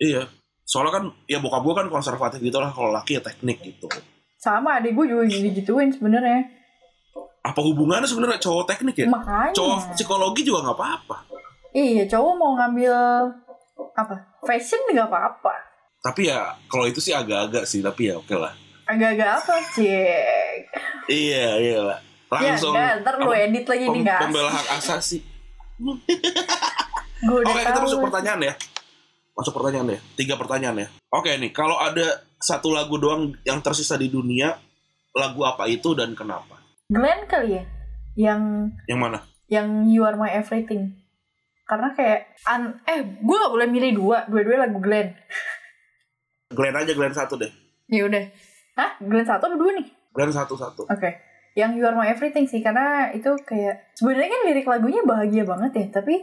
Iya. 0.00 0.22
Soalnya 0.68 0.92
kan 1.02 1.04
ya 1.26 1.42
bokap 1.42 1.64
gua 1.64 1.74
kan 1.80 1.88
konservatif 1.88 2.38
gitu 2.38 2.60
lah. 2.60 2.70
Kalau 2.70 2.92
laki 2.92 3.18
ya 3.18 3.22
teknik 3.24 3.64
gitu. 3.64 3.88
Sama 4.40 4.80
adik 4.80 4.96
gue 4.96 5.04
juga 5.04 5.28
digituin 5.28 5.92
sebenarnya. 5.92 6.48
Apa 7.44 7.60
hubungannya 7.60 8.08
sebenarnya 8.08 8.40
cowok 8.40 8.72
teknik 8.72 9.04
ya? 9.04 9.06
Makanya. 9.12 9.52
Cowok 9.52 9.92
psikologi 9.92 10.48
juga 10.48 10.64
nggak 10.64 10.78
apa-apa. 10.80 11.16
Iya, 11.76 12.08
cowok 12.08 12.32
mau 12.40 12.56
ngambil 12.56 12.92
apa? 13.92 14.16
Fashion 14.40 14.80
nggak 14.88 15.12
apa-apa. 15.12 15.69
Tapi 16.00 16.32
ya 16.32 16.56
kalau 16.66 16.88
itu 16.88 16.98
sih 16.98 17.12
agak-agak 17.12 17.68
sih. 17.68 17.80
Tapi 17.80 18.08
ya 18.08 18.16
oke 18.16 18.32
lah. 18.32 18.52
Agak-agak 18.88 19.28
apa, 19.38 19.54
cek? 19.70 20.60
Iya 21.06 21.48
iya 21.60 21.78
lah. 21.84 21.98
Ya, 22.30 22.54
Langsung. 22.54 22.72
enggak, 22.72 23.02
ntar 23.02 23.14
lu 23.18 23.30
edit 23.30 23.66
lagi 23.66 23.84
nih, 23.86 24.02
guys. 24.02 24.22
Pembela 24.22 24.50
hak 24.50 24.66
asasi. 24.78 25.18
Gue 27.20 27.38
udah 27.42 27.52
Oke, 27.52 27.60
kita 27.60 27.80
masuk 27.82 28.00
pertanyaan 28.06 28.40
ya. 28.40 28.54
Masuk 29.34 29.52
pertanyaan 29.52 29.86
ya. 29.94 30.00
Tiga 30.14 30.34
pertanyaan 30.38 30.76
ya. 30.78 30.88
Oke 31.10 31.30
nih, 31.36 31.50
kalau 31.50 31.76
ada 31.76 32.06
satu 32.38 32.70
lagu 32.70 32.96
doang 32.96 33.34
yang 33.42 33.58
tersisa 33.60 33.98
di 33.98 34.08
dunia, 34.08 34.56
lagu 35.12 35.42
apa 35.42 35.66
itu 35.66 35.92
dan 35.92 36.14
kenapa? 36.14 36.62
Glenn 36.86 37.26
kali 37.26 37.58
ya? 37.58 37.64
Yang 38.16 38.42
Yang 38.86 38.98
mana? 38.98 39.18
yang 39.50 39.82
You 39.84 40.06
Are 40.06 40.14
My 40.14 40.30
Everything. 40.30 40.94
Karena 41.66 41.90
kayak 41.90 42.38
an 42.46 42.78
eh 42.86 43.02
gue 43.02 43.36
gak 43.36 43.50
boleh 43.50 43.66
milih 43.66 43.98
dua, 43.98 44.22
dua-dua 44.26 44.66
lagu 44.66 44.78
Glenn. 44.78 45.10
Glenn 46.50 46.74
aja, 46.74 46.92
Glenn 46.92 47.14
satu 47.14 47.38
deh. 47.38 47.50
Ya 47.86 48.06
udah. 48.06 48.24
Hah? 48.74 48.90
Glenn 48.98 49.26
satu 49.26 49.46
atau 49.46 49.58
dua 49.58 49.70
nih? 49.78 49.86
Glenn 50.10 50.34
satu-satu. 50.34 50.90
Oke. 50.90 51.10
Yang 51.54 51.70
You 51.78 51.84
Are 51.86 51.98
My 51.98 52.10
Everything 52.10 52.46
sih 52.46 52.62
karena 52.62 53.10
itu 53.10 53.30
kayak 53.42 53.94
sebenarnya 53.98 54.30
kan 54.30 54.40
lirik 54.46 54.66
lagunya 54.66 55.02
bahagia 55.02 55.42
banget 55.42 55.72
ya, 55.74 55.86
tapi 55.98 56.22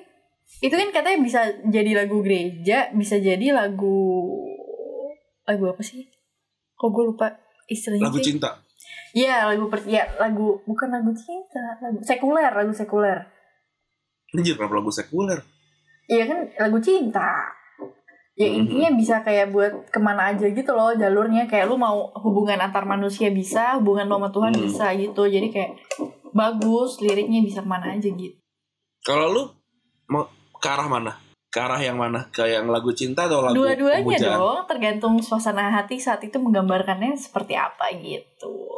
itu 0.63 0.71
kan 0.71 0.87
katanya 0.95 1.19
bisa 1.19 1.41
jadi 1.67 1.91
lagu 2.03 2.23
gereja, 2.23 2.87
bisa 2.95 3.19
jadi 3.19 3.51
lagu 3.51 4.23
lagu 5.43 5.63
apa 5.67 5.83
sih? 5.83 6.07
Kok 6.79 6.89
gue 6.91 7.03
lupa 7.11 7.27
istilahnya 7.67 8.07
Lagu 8.07 8.19
sih? 8.23 8.31
cinta. 8.31 8.55
Iya, 9.11 9.51
lagu 9.51 9.67
per 9.67 9.83
ya, 9.83 10.07
lagu 10.15 10.63
bukan 10.63 10.95
lagu 10.95 11.11
cinta, 11.11 11.75
lagu 11.83 11.99
sekuler, 11.99 12.51
lagu 12.55 12.71
sekuler. 12.71 13.19
Anjir, 14.31 14.55
kenapa 14.55 14.79
lagu 14.79 14.91
sekuler? 14.91 15.39
Iya 16.07 16.23
kan 16.23 16.39
lagu 16.55 16.79
cinta. 16.79 17.51
Ya 18.37 18.45
Mhm. 18.47 18.57
intinya 18.69 18.89
bisa 18.93 19.15
kayak 19.25 19.49
buat 19.49 19.89
ke 19.89 19.97
mana 19.97 20.29
aja 20.29 20.45
gitu 20.45 20.69
loh 20.71 20.93
jalurnya 20.93 21.49
kayak 21.49 21.65
lu 21.65 21.73
mau 21.73 22.13
hubungan 22.21 22.61
antar 22.61 22.85
manusia 22.85 23.33
bisa, 23.33 23.81
hubungan 23.81 24.05
lo 24.05 24.21
sama 24.21 24.29
Tuhan 24.29 24.53
Hmm. 24.53 24.61
bisa 24.61 24.85
gitu. 24.93 25.25
Jadi 25.25 25.49
kayak 25.49 25.71
bagus 26.37 27.01
liriknya 27.01 27.41
bisa 27.41 27.65
ke 27.65 27.69
mana 27.69 27.97
aja 27.97 28.05
gitu. 28.05 28.37
Kalau 29.01 29.33
lu 29.33 29.43
mau 30.05 30.29
ke 30.53 30.67
arah 30.69 30.85
mana? 30.85 31.17
Ke 31.49 31.65
arah 31.65 31.81
yang 31.81 31.97
mana? 31.97 32.29
Ke 32.29 32.45
yang 32.45 32.69
lagu 32.69 32.93
cinta 32.93 33.25
atau 33.25 33.41
lagu 33.41 33.57
Dua-duanya 33.57 34.17
dong, 34.21 34.69
tergantung 34.69 35.17
suasana 35.17 35.73
hati 35.73 35.97
saat 35.97 36.21
itu 36.21 36.37
menggambarkannya 36.37 37.17
seperti 37.17 37.57
apa 37.57 37.89
gitu. 37.97 38.69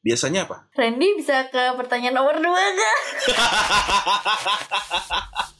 Biasanya 0.00 0.48
apa? 0.48 0.72
Randy 0.74 1.14
bisa 1.14 1.46
ke 1.46 1.76
pertanyaan 1.76 2.16
nomor 2.16 2.40
dua 2.40 2.62
gak? 2.72 2.98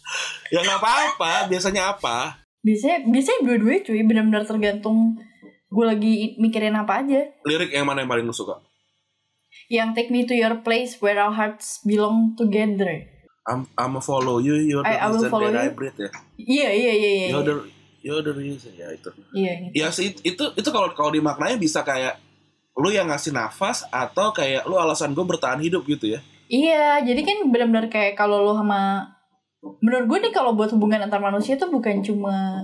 Ya 0.52 0.60
nggak 0.60 0.84
apa-apa. 0.84 1.48
Biasanya 1.48 1.96
apa? 1.96 2.41
Biasanya, 2.62 2.98
biasanya 3.04 3.40
dua-duanya 3.42 3.80
cuy, 3.82 4.00
benar-benar 4.06 4.44
tergantung 4.46 5.18
gue 5.66 5.84
lagi 5.84 6.14
mikirin 6.38 6.78
apa 6.78 7.02
aja. 7.02 7.26
Lirik 7.42 7.74
yang 7.74 7.86
mana 7.86 8.06
yang 8.06 8.10
paling 8.10 8.22
lu 8.22 8.30
suka? 8.30 8.62
Yang 9.66 9.88
take 9.94 10.10
me 10.10 10.22
to 10.22 10.34
your 10.34 10.60
place 10.60 11.00
where 11.00 11.18
our 11.18 11.32
hearts 11.32 11.82
belong 11.82 12.38
together. 12.38 13.08
I'm, 13.42 13.66
I'm 13.74 13.98
a 13.98 14.02
follow 14.04 14.38
you, 14.38 14.54
you're 14.54 14.86
the 14.86 14.94
I- 14.94 15.02
I 15.02 15.10
reason 15.10 15.26
follow 15.26 15.50
that 15.50 15.58
I 15.58 15.66
you. 15.66 15.74
breathe 15.74 15.98
ya. 15.98 16.10
Iya 16.38 16.68
iya 16.70 16.92
iya 16.94 17.10
iya. 17.10 17.28
You're 17.34 17.42
the, 17.42 17.54
you're 17.98 18.22
the 18.22 18.34
reason 18.36 18.70
ya 18.78 18.86
itu. 18.94 19.10
Iya 19.34 19.52
gitu. 19.66 19.72
Ya 19.74 19.88
sih 19.90 20.14
itu 20.22 20.44
itu 20.54 20.68
kalau 20.70 20.94
kalau 20.94 21.10
dimaknanya 21.10 21.58
bisa 21.58 21.82
kayak 21.82 22.22
lu 22.78 22.94
yang 22.94 23.10
ngasih 23.10 23.34
nafas 23.34 23.82
atau 23.90 24.30
kayak 24.30 24.62
lu 24.64 24.78
alasan 24.78 25.10
gue 25.10 25.24
bertahan 25.26 25.58
hidup 25.58 25.82
gitu 25.84 26.14
ya. 26.14 26.20
Iya, 26.46 27.00
jadi 27.02 27.20
kan 27.24 27.48
benar-benar 27.48 27.88
kayak 27.88 28.12
kalau 28.14 28.44
lo 28.44 28.52
sama 28.52 29.08
menurut 29.62 30.10
gue 30.10 30.18
nih 30.26 30.32
kalau 30.34 30.54
buat 30.54 30.70
hubungan 30.74 30.98
antar 31.02 31.22
manusia 31.22 31.54
tuh 31.54 31.70
bukan 31.70 32.02
cuma 32.02 32.62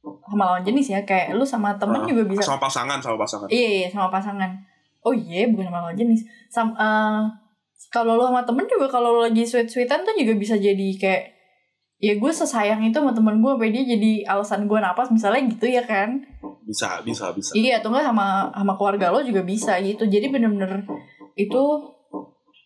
sama 0.00 0.42
lawan 0.46 0.62
jenis 0.62 0.90
ya, 0.90 1.00
kayak 1.02 1.34
lu 1.34 1.42
sama 1.42 1.74
temen 1.78 2.02
Ah, 2.02 2.06
juga 2.06 2.22
bisa. 2.26 2.42
Sama 2.42 2.62
pasangan, 2.62 2.98
sama 2.98 3.16
pasangan. 3.18 3.48
Iya, 3.50 3.68
iya, 3.82 3.88
sama 3.90 4.08
pasangan. 4.08 4.50
Oh 5.02 5.10
iya, 5.10 5.50
bukan 5.50 5.70
sama 5.70 5.78
lawan 5.86 5.96
jenis. 5.98 6.22
Sam, 6.48 6.70
eh, 6.74 7.22
kalau 7.90 8.14
lo 8.14 8.30
sama 8.30 8.46
temen 8.46 8.64
juga 8.64 8.86
kalau 8.86 9.18
lo 9.18 9.26
lagi 9.26 9.42
sweet-sweetan 9.42 10.06
tuh 10.06 10.14
juga 10.14 10.38
bisa 10.38 10.54
jadi 10.54 10.88
kayak 10.98 11.22
ya 12.00 12.16
gue 12.16 12.32
sesayang 12.32 12.80
itu 12.80 12.96
sama 12.96 13.12
temen 13.12 13.44
gue 13.44 13.50
sampai 13.52 13.70
dia 13.70 13.84
jadi 13.84 14.12
alasan 14.24 14.64
gue 14.64 14.78
napas 14.80 15.12
misalnya 15.12 15.44
gitu 15.52 15.68
ya 15.68 15.84
kan 15.84 16.24
Bisa, 16.64 17.02
bisa, 17.04 17.28
bisa. 17.34 17.52
Iya, 17.52 17.82
atau 17.82 17.90
enggak 17.92 18.08
sama 18.08 18.48
sama 18.54 18.72
keluarga 18.78 19.10
lo 19.12 19.20
juga 19.20 19.42
bisa 19.42 19.76
gitu. 19.82 20.06
Jadi 20.06 20.30
bener-bener 20.30 20.86
itu 21.34 21.62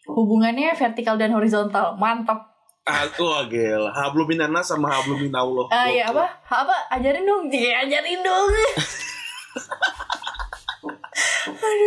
hubungannya 0.07 0.71
vertikal 0.77 1.17
dan 1.17 1.33
horizontal. 1.33 1.97
Mantap. 1.99 2.54
Aku 2.85 3.25
gila. 3.49 3.89
Hablum 3.97 4.29
minanas 4.29 4.69
sama 4.69 4.93
hablum 4.93 5.17
minallah. 5.25 5.73
Ah 5.73 5.89
ya 5.89 6.13
Gokil. 6.13 6.21
apa? 6.21 6.25
Apa? 6.53 6.77
Ajarin 6.93 7.25
dong. 7.25 7.49
Iya, 7.49 7.89
ajarin 7.89 8.21
dong. 8.21 8.49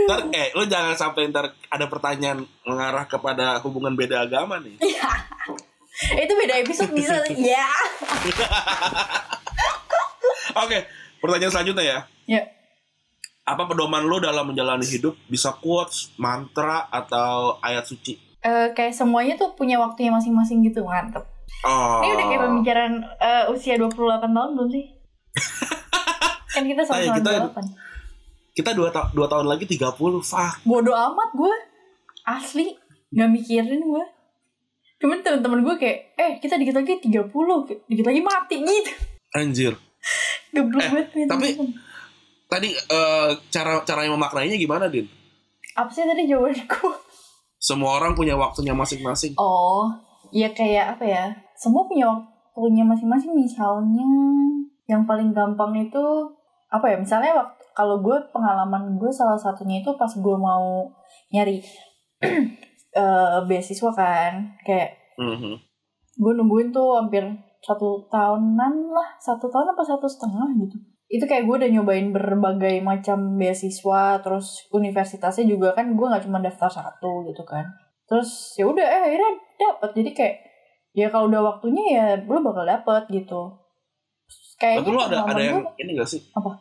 Ntar, 0.08 0.20
eh, 0.32 0.50
lu 0.56 0.64
jangan 0.66 0.96
sampai 0.96 1.28
ntar 1.30 1.52
ada 1.68 1.86
pertanyaan 1.92 2.46
mengarah 2.64 3.06
kepada 3.06 3.60
hubungan 3.62 3.94
beda 3.94 4.24
agama 4.26 4.58
nih. 4.58 4.78
itu 6.24 6.34
beda 6.34 6.56
episode 6.62 6.94
bisa. 6.96 7.14
Ya. 7.36 7.68
Oke, 10.64 10.88
pertanyaan 11.22 11.52
selanjutnya 11.54 11.84
ya. 11.86 12.00
Ya. 12.26 12.44
Apa 13.46 13.70
pedoman 13.70 14.06
lu 14.06 14.18
dalam 14.24 14.50
menjalani 14.50 14.86
hidup? 14.88 15.14
Bisa 15.30 15.54
quotes, 15.54 16.12
mantra, 16.18 16.90
atau 16.90 17.60
ayat 17.62 17.86
suci? 17.86 18.27
Eh, 18.40 18.68
kayak 18.72 18.94
semuanya 18.94 19.34
tuh 19.34 19.54
punya 19.54 19.76
waktunya 19.76 20.10
masing-masing 20.10 20.62
gitu. 20.62 20.82
Mantep. 20.82 21.26
Oh. 21.62 22.00
Ini 22.00 22.14
udah 22.14 22.26
kayak 22.28 22.42
pembicaraan 22.44 22.94
eh, 23.18 23.46
usia 23.48 23.76
28 23.76 23.98
tahun 24.28 24.50
belum 24.54 24.70
sih? 24.70 24.86
kan 26.50 26.64
kita 26.64 26.82
Ah, 26.84 26.98
ya, 26.98 27.10
sama-sama 27.10 27.18
kita- 27.18 27.34
28. 27.54 27.86
Kita 28.54 28.74
dua, 28.74 28.90
ta- 28.90 29.12
dua 29.12 29.28
tahun 29.28 29.46
lagi 29.46 29.66
30, 29.68 29.94
fuck. 30.20 30.56
bodoh 30.64 30.90
amat 30.92 31.30
gue 31.32 31.54
asli 32.26 32.74
nggak 33.08 33.30
mikirin 33.32 33.80
gue 33.80 34.06
cuman 34.98 35.22
temen-temen 35.22 35.62
gue 35.62 35.76
kayak 35.78 35.98
eh 36.12 36.32
kita 36.36 36.58
dikit 36.58 36.74
lagi 36.76 36.98
30 36.98 37.30
dikit 37.86 38.04
lagi 38.04 38.20
mati 38.20 38.58
gitu 38.60 38.92
Anjir. 39.32 39.78
geblek 40.50 40.82
Eh, 40.82 40.90
banget 40.90 41.08
tapi-. 41.28 41.56
Tadi 42.48 42.70
eh, 42.74 43.30
cara 43.48 43.84
cara 43.84 44.02
yang 44.02 44.16
memaknainya 44.16 44.58
gimana, 44.58 44.88
Din? 44.88 45.06
apa 45.72 45.88
sih 45.88 46.02
tadi 46.02 46.26
jawabanku 46.26 46.90
Semua 47.58 47.98
orang 47.98 48.14
punya 48.14 48.38
waktunya 48.38 48.72
masing-masing. 48.72 49.34
oh 49.38 49.90
ya 50.30 50.52
kayak 50.52 50.98
apa 50.98 51.06
ya? 51.06 51.26
Semua 51.56 51.88
punya 51.88 52.06
waktunya 52.54 52.84
masing-masing. 52.84 53.34
Misalnya 53.34 54.08
yang 54.86 55.04
paling 55.04 55.34
gampang 55.34 55.74
itu 55.76 56.04
apa 56.68 56.86
ya? 56.92 56.98
Misalnya 57.00 57.34
waktu 57.34 57.64
kalau 57.74 58.02
gue 58.02 58.18
pengalaman 58.32 58.98
gue 58.98 59.10
salah 59.10 59.38
satunya 59.38 59.82
itu 59.82 59.94
pas 59.96 60.10
gue 60.10 60.36
mau 60.38 60.90
nyari 61.30 61.62
eh 62.94 63.38
beasiswa 63.48 63.92
kan. 63.94 64.58
Kayak 64.62 64.98
Mhm. 65.18 65.54
gue 66.18 66.32
nungguin 66.34 66.70
tuh 66.70 66.94
hampir 66.94 67.26
satu 67.62 68.06
tahunan 68.08 68.74
lah. 68.90 69.10
Satu 69.18 69.50
tahun 69.50 69.74
apa 69.74 69.82
satu 69.82 70.06
setengah 70.06 70.46
gitu 70.62 70.78
itu 71.08 71.24
kayak 71.24 71.48
gue 71.48 71.56
udah 71.64 71.72
nyobain 71.72 72.12
berbagai 72.12 72.84
macam 72.84 73.40
beasiswa 73.40 74.20
terus 74.20 74.68
universitasnya 74.76 75.48
juga 75.48 75.72
kan 75.72 75.96
gue 75.96 76.04
nggak 76.08 76.28
cuma 76.28 76.44
daftar 76.44 76.68
satu 76.68 77.24
gitu 77.32 77.48
kan 77.48 77.64
terus 78.08 78.56
ya 78.60 78.68
udah 78.68 78.84
eh 78.84 79.02
akhirnya 79.12 79.32
dapet 79.56 79.90
jadi 79.96 80.12
kayak 80.12 80.36
ya 80.92 81.08
kalau 81.08 81.32
udah 81.32 81.42
waktunya 81.56 81.84
ya 81.96 82.06
lo 82.28 82.44
bakal 82.44 82.68
dapet 82.68 83.04
gitu 83.12 83.56
kayaknya 84.60 84.84
Tapi 84.84 84.90
lu 84.92 85.00
ada 85.00 85.18
ada 85.24 85.42
yang 85.42 85.62
gua- 85.64 85.76
ini 85.78 85.92
gak 85.96 86.10
sih? 86.10 86.22
Apa? 86.34 86.52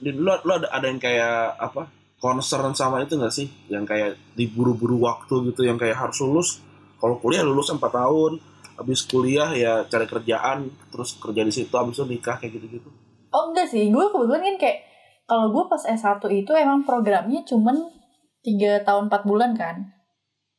Din, 0.00 0.16
lu, 0.16 0.32
lu 0.32 0.52
ada 0.56 0.68
ada 0.72 0.86
yang 0.88 0.98
kayak 0.98 1.54
apa? 1.60 1.86
Concern 2.16 2.72
sama 2.72 3.04
itu 3.04 3.20
gak 3.20 3.34
sih? 3.36 3.46
Yang 3.68 3.84
kayak 3.84 4.10
diburu-buru 4.32 5.04
waktu 5.04 5.52
gitu, 5.52 5.60
yang 5.68 5.76
kayak 5.76 5.92
harus 6.00 6.24
lulus. 6.24 6.64
Kalau 6.96 7.20
kuliah 7.20 7.44
lulus 7.44 7.68
4 7.68 7.84
tahun, 7.92 8.40
habis 8.80 9.04
kuliah 9.04 9.52
ya 9.52 9.84
cari 9.84 10.08
kerjaan, 10.08 10.72
terus 10.88 11.20
kerja 11.20 11.44
di 11.44 11.52
situ, 11.52 11.74
habis 11.76 12.00
itu 12.00 12.08
nikah 12.08 12.40
kayak 12.40 12.56
gitu-gitu. 12.56 12.88
Oh 13.34 13.50
enggak 13.50 13.66
sih 13.66 13.90
gue 13.90 14.04
kebetulan 14.08 14.42
kan 14.44 14.56
kayak 14.56 14.78
kalau 15.24 15.50
gue 15.50 15.64
pas 15.66 15.82
S1 15.82 16.22
itu 16.30 16.52
emang 16.54 16.86
programnya 16.86 17.42
cuman 17.42 17.90
tiga 18.40 18.80
tahun 18.80 19.10
4 19.10 19.26
bulan 19.26 19.52
kan 19.52 19.90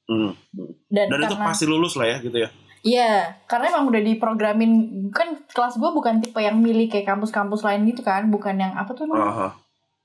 Hmm. 0.05 0.38
dan, 0.86 1.10
Dan 1.10 1.17
itu 1.17 1.34
karena 1.34 1.50
pasti 1.50 1.65
lulus 1.65 1.98
lah 1.98 2.05
ya 2.05 2.17
gitu 2.22 2.38
ya. 2.38 2.50
Iya, 2.86 3.41
karena 3.50 3.74
emang 3.74 3.89
udah 3.89 3.98
diprogramin 3.98 4.72
kan 5.10 5.34
kelas 5.50 5.82
gue 5.82 5.89
bukan 5.89 6.22
tipe 6.22 6.38
yang 6.38 6.62
milih 6.62 6.86
kayak 6.86 7.10
kampus-kampus 7.10 7.65
lain 7.65 7.89
gitu 7.89 8.05
kan, 8.05 8.29
bukan 8.29 8.53
yang 8.53 8.77
apa 8.77 8.94
tuh 8.94 9.10
namanya? 9.10 9.25
Aha. 9.25 9.48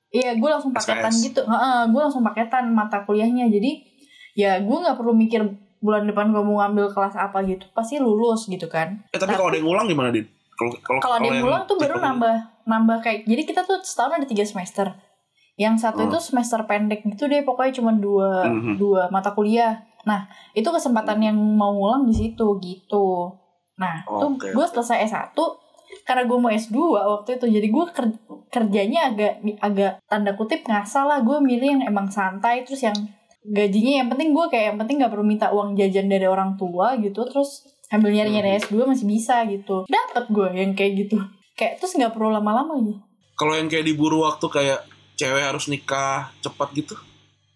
Iya, 0.09 0.41
gue 0.41 0.49
langsung 0.49 0.73
paketan 0.73 1.13
SKS. 1.13 1.21
gitu. 1.29 1.41
Heeh, 1.45 1.81
gue 1.93 2.01
langsung 2.01 2.25
paketan 2.25 2.73
mata 2.73 3.05
kuliahnya. 3.05 3.53
Jadi 3.53 3.85
ya 4.33 4.57
gue 4.57 4.73
nggak 4.73 4.97
perlu 4.97 5.13
mikir 5.13 5.45
bulan 5.85 6.09
depan 6.09 6.33
gue 6.33 6.41
mau 6.41 6.65
ngambil 6.65 6.89
kelas 6.97 7.21
apa 7.21 7.45
gitu. 7.45 7.69
Pasti 7.77 8.01
lulus 8.01 8.49
gitu 8.49 8.73
kan. 8.73 9.05
Eh 9.13 9.21
tapi 9.21 9.37
kalau 9.37 9.53
ada 9.53 9.61
yang 9.61 9.69
ngulang 9.69 9.85
gimana, 9.85 10.09
Din? 10.09 10.25
Kalau 10.61 11.01
kalau 11.01 11.15
ada 11.17 11.25
yang 11.25 11.41
ngulang 11.41 11.65
tuh 11.65 11.75
baru 11.75 11.97
nambah 11.97 12.37
nambah 12.63 12.99
kayak. 13.01 13.25
Jadi 13.25 13.43
kita 13.45 13.65
tuh 13.65 13.81
setahun 13.81 14.13
ada 14.15 14.27
tiga 14.27 14.45
semester. 14.45 14.93
Yang 15.57 15.75
satu 15.83 16.05
Hmm. 16.05 16.09
itu 16.09 16.19
semester 16.21 16.61
pendek 16.63 17.01
gitu 17.03 17.25
deh. 17.25 17.41
Pokoknya 17.41 17.73
cuma 17.75 17.91
dua 17.91 18.45
Mhm. 18.45 18.77
dua 18.77 19.09
mata 19.09 19.33
kuliah. 19.33 19.81
Nah 20.03 20.25
itu 20.53 20.65
kesempatan 20.67 21.21
yang 21.23 21.37
mau 21.37 21.73
ngulang 21.73 22.05
di 22.05 22.13
situ 22.13 22.47
gitu. 22.59 23.33
Nah 23.75 24.05
tuh 24.05 24.37
Oke, 24.37 24.53
gue 24.53 24.67
selesai 24.67 25.01
S1 25.03 25.33
karena 26.01 26.23
gue 26.23 26.39
mau 26.39 26.49
S2 26.49 26.77
waktu 26.93 27.31
itu 27.35 27.47
jadi 27.51 27.67
gue 27.67 27.85
ker- 27.91 28.21
kerjanya 28.49 29.11
agak 29.11 29.33
agak 29.59 29.93
tanda 30.05 30.33
kutip 30.33 30.63
ngasal 30.63 31.05
lah 31.05 31.21
gue 31.21 31.39
milih 31.41 31.69
yang 31.77 31.83
emang 31.85 32.07
santai 32.07 32.63
terus 32.63 32.81
yang 32.81 32.95
gajinya 33.43 34.05
yang 34.05 34.09
penting 34.09 34.31
gue 34.31 34.47
kayak 34.49 34.67
yang 34.71 34.79
penting 34.79 34.97
nggak 34.99 35.09
perlu 35.09 35.25
minta 35.25 35.49
uang 35.49 35.75
jajan 35.75 36.07
dari 36.07 36.25
orang 36.25 36.55
tua 36.55 36.95
gitu 36.97 37.25
terus 37.25 37.65
sambil 37.91 38.11
nyari 38.11 38.31
nyari 38.31 38.49
Hmm. 38.49 38.61
S2 38.63 38.87
masih 38.87 39.05
bisa 39.05 39.43
gitu 39.45 39.83
dapat 39.85 40.25
gue 40.27 40.47
yang 40.55 40.73
kayak 40.73 40.93
gitu 40.97 41.19
kayak 41.53 41.77
terus 41.77 41.93
nggak 41.93 42.11
perlu 42.11 42.31
lama-lama 42.31 42.79
gitu 42.79 43.03
Kalau 43.35 43.53
yang 43.53 43.67
kayak 43.67 43.85
diburu 43.85 44.23
waktu 44.23 44.47
kayak 44.47 44.81
cewek 45.15 45.41
harus 45.43 45.67
nikah 45.67 46.29
cepat 46.39 46.69
gitu. 46.73 46.93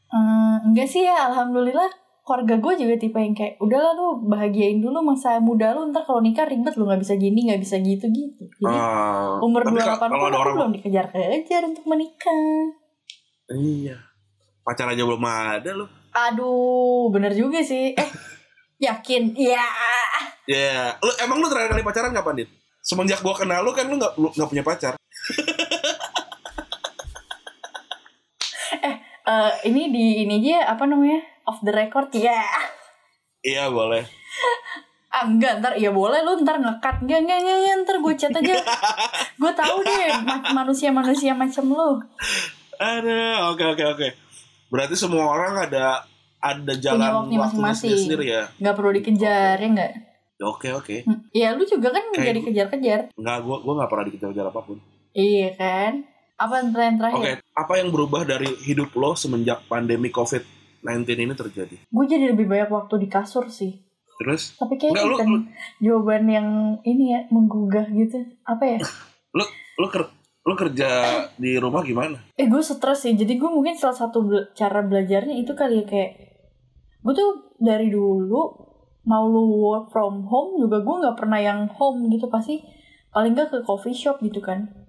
Hmm, 0.06 0.64
enggak 0.64 0.84
sih 0.86 1.00
ya 1.00 1.28
alhamdulillah 1.28 1.88
keluarga 2.20 2.56
gue 2.56 2.72
juga 2.78 2.94
tipe 2.96 3.16
yang 3.16 3.32
kayak 3.32 3.56
udahlah 3.58 3.92
lu 3.92 4.06
bahagiain 4.22 4.78
dulu 4.78 5.02
masa 5.02 5.36
muda 5.38 5.70
lu 5.70 5.84
ntar 5.86 6.02
kalau 6.02 6.18
nikah 6.18 6.44
ribet 6.44 6.72
lu 6.72 6.84
nggak 6.84 6.98
bisa 6.98 7.14
gini 7.14 7.44
nggak 7.44 7.60
bisa 7.60 7.76
gitu 7.78 8.06
gitu 8.06 8.42
jadi 8.58 8.76
Ah, 8.76 9.36
umur 9.38 9.60
28 9.62 9.76
ka- 9.76 10.00
pun 10.02 10.08
aku 10.10 10.24
orang 10.34 10.54
belum 10.56 10.70
dikejar-kejar 10.74 11.62
untuk 11.66 11.84
menikah. 11.84 12.64
iya. 13.50 13.96
Pacar 14.62 14.88
aja 14.88 15.04
belum 15.04 15.20
ada 15.20 15.70
lu. 15.74 15.84
Aduh, 16.10 17.12
bener 17.12 17.32
juga 17.32 17.60
sih. 17.60 17.92
Eh, 17.92 18.08
yakin? 18.78 19.34
Iya. 19.34 19.66
Ya, 20.44 20.96
lu 21.00 21.12
emang 21.22 21.40
lu 21.40 21.48
terakhir 21.48 21.72
kali 21.72 21.82
pacaran 21.86 22.12
kapan, 22.12 22.44
Din? 22.44 22.50
Semenjak 22.84 23.24
gua 23.24 23.32
kenal 23.32 23.64
lu 23.64 23.72
kan 23.72 23.88
lu 23.88 23.96
nggak 23.96 24.14
lu 24.20 24.28
nggak 24.32 24.50
punya 24.50 24.64
pacar. 24.64 24.94
Eh, 29.24 29.52
ini 29.72 29.88
di 29.88 30.28
ini 30.28 30.36
aja 30.44 30.76
apa 30.76 30.84
namanya? 30.84 31.16
Off 31.48 31.64
the 31.64 31.72
record 31.72 32.12
ya. 32.12 32.44
Iya, 33.40 33.72
boleh. 33.72 34.04
Ah, 35.08 35.24
enggak, 35.24 35.64
ntar 35.64 35.72
ya 35.80 35.88
boleh 35.88 36.20
lu 36.20 36.44
ntar 36.44 36.60
ngekat 36.60 37.06
enggak, 37.06 37.24
enggak, 37.24 37.38
enggak, 37.40 37.56
enggak, 37.56 37.76
ntar 37.86 37.96
gue 38.02 38.14
chat 38.18 38.34
aja 38.34 38.54
gue 39.40 39.52
tahu 39.54 39.78
deh 39.86 40.10
ma- 40.26 40.50
manusia-manusia 40.58 41.32
macam 41.38 41.70
lu 41.70 41.90
Ada, 42.76 43.48
oke 43.54 43.62
oke 43.78 43.84
oke. 43.94 44.08
Berarti 44.74 44.98
semua 44.98 45.30
orang 45.30 45.70
ada 45.70 46.02
ada 46.44 46.72
jalan 46.76 47.08
waktunya 47.24 47.40
masing-masing. 47.40 47.96
sendiri 47.96 48.24
ya. 48.28 48.42
nggak 48.54 48.74
perlu 48.74 48.90
dikejar 48.92 49.56
ya 49.56 49.66
enggak 49.66 49.92
Oke 50.36 50.68
oke. 50.70 50.96
ya 51.32 51.54
lu 51.54 51.64
juga 51.64 51.88
kan 51.88 52.04
nggak 52.10 52.36
dikejar-kejar 52.36 53.00
Nggak, 53.14 53.36
gua 53.40 53.56
gua 53.58 53.72
nggak 53.76 53.88
pernah 53.88 54.04
dikejar-kejar 54.04 54.46
apa 54.46 54.60
pun. 54.60 54.76
iya 55.10 55.48
kan 55.52 56.04
apa 56.34 56.54
yang 56.58 56.68
terakhir 56.68 56.94
terakhir 56.98 57.16
Oke, 57.16 57.32
apa 57.54 57.72
yang 57.76 57.88
berubah 57.88 58.22
dari 58.24 58.50
hidup 58.60 58.90
lo 58.92 59.14
semenjak 59.14 59.62
pandemi 59.64 60.10
COVID-19 60.10 60.84
ini 61.16 61.32
terjadi? 61.32 61.76
gue 61.80 62.04
jadi 62.04 62.28
lebih 62.28 62.44
banyak 62.44 62.68
waktu 62.68 62.94
di 62.98 63.08
kasur 63.08 63.46
sih 63.48 63.78
Terus 64.14 64.54
Tapi 64.54 64.74
kayak 64.76 64.94
Enggak, 64.94 65.06
lu- 65.06 65.18
lu- 65.32 65.46
jawaban 65.80 66.24
yang 66.26 66.48
ini 66.82 67.10
ya 67.10 67.26
menggugah 67.28 67.82
gitu. 67.88 68.14
Apa 68.44 68.62
ya? 68.64 68.78
lo 69.74 69.86
ker 69.88 70.06
lo 70.40 70.54
kerja 70.54 70.88
di 71.34 71.56
rumah 71.56 71.82
gimana? 71.82 72.22
Eh 72.34 72.46
gue 72.46 72.60
stres 72.60 73.00
sih. 73.00 73.14
Jadi 73.14 73.34
gue 73.34 73.48
mungkin 73.48 73.74
salah 73.74 73.96
satu 73.96 74.22
bela- 74.22 74.46
cara 74.52 74.82
belajarnya 74.82 75.34
itu 75.34 75.50
kali 75.52 75.80
ya 75.80 75.84
kayak 75.84 76.10
gue 77.04 77.12
tuh 77.12 77.30
dari 77.60 77.92
dulu 77.92 78.64
mau 79.04 79.28
lu 79.28 79.60
work 79.60 79.92
from 79.92 80.24
home 80.24 80.56
juga 80.56 80.80
gue 80.80 80.96
nggak 81.04 81.16
pernah 81.20 81.36
yang 81.36 81.68
home 81.68 82.08
gitu 82.08 82.32
pasti 82.32 82.64
paling 83.12 83.36
nggak 83.36 83.52
ke 83.52 83.58
coffee 83.62 83.94
shop 83.94 84.18
gitu 84.24 84.40
kan. 84.40 84.88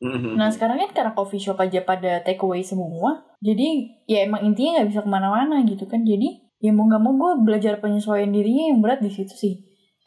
Mhm. 0.00 0.36
Nah 0.36 0.48
sekarang 0.52 0.80
kan 0.80 0.90
karena 0.92 1.12
coffee 1.16 1.40
shop 1.40 1.60
aja 1.60 1.84
pada 1.84 2.20
take 2.24 2.40
away 2.40 2.64
semua, 2.64 3.24
jadi 3.44 3.88
ya 4.08 4.24
emang 4.24 4.44
intinya 4.44 4.80
nggak 4.80 4.88
bisa 4.92 5.00
ke 5.04 5.10
mana-mana 5.10 5.64
gitu 5.64 5.84
kan. 5.88 6.04
Jadi 6.04 6.40
ya 6.60 6.72
mau 6.72 6.88
nggak 6.88 7.02
mau 7.02 7.12
gue 7.16 7.32
belajar 7.44 7.80
penyesuaian 7.80 8.28
dirinya 8.32 8.72
yang 8.72 8.80
berat 8.84 9.00
di 9.00 9.12
situ 9.12 9.32
sih. 9.32 9.54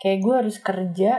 Kayak 0.02 0.18
gue 0.22 0.34
harus 0.46 0.58
kerja 0.62 1.12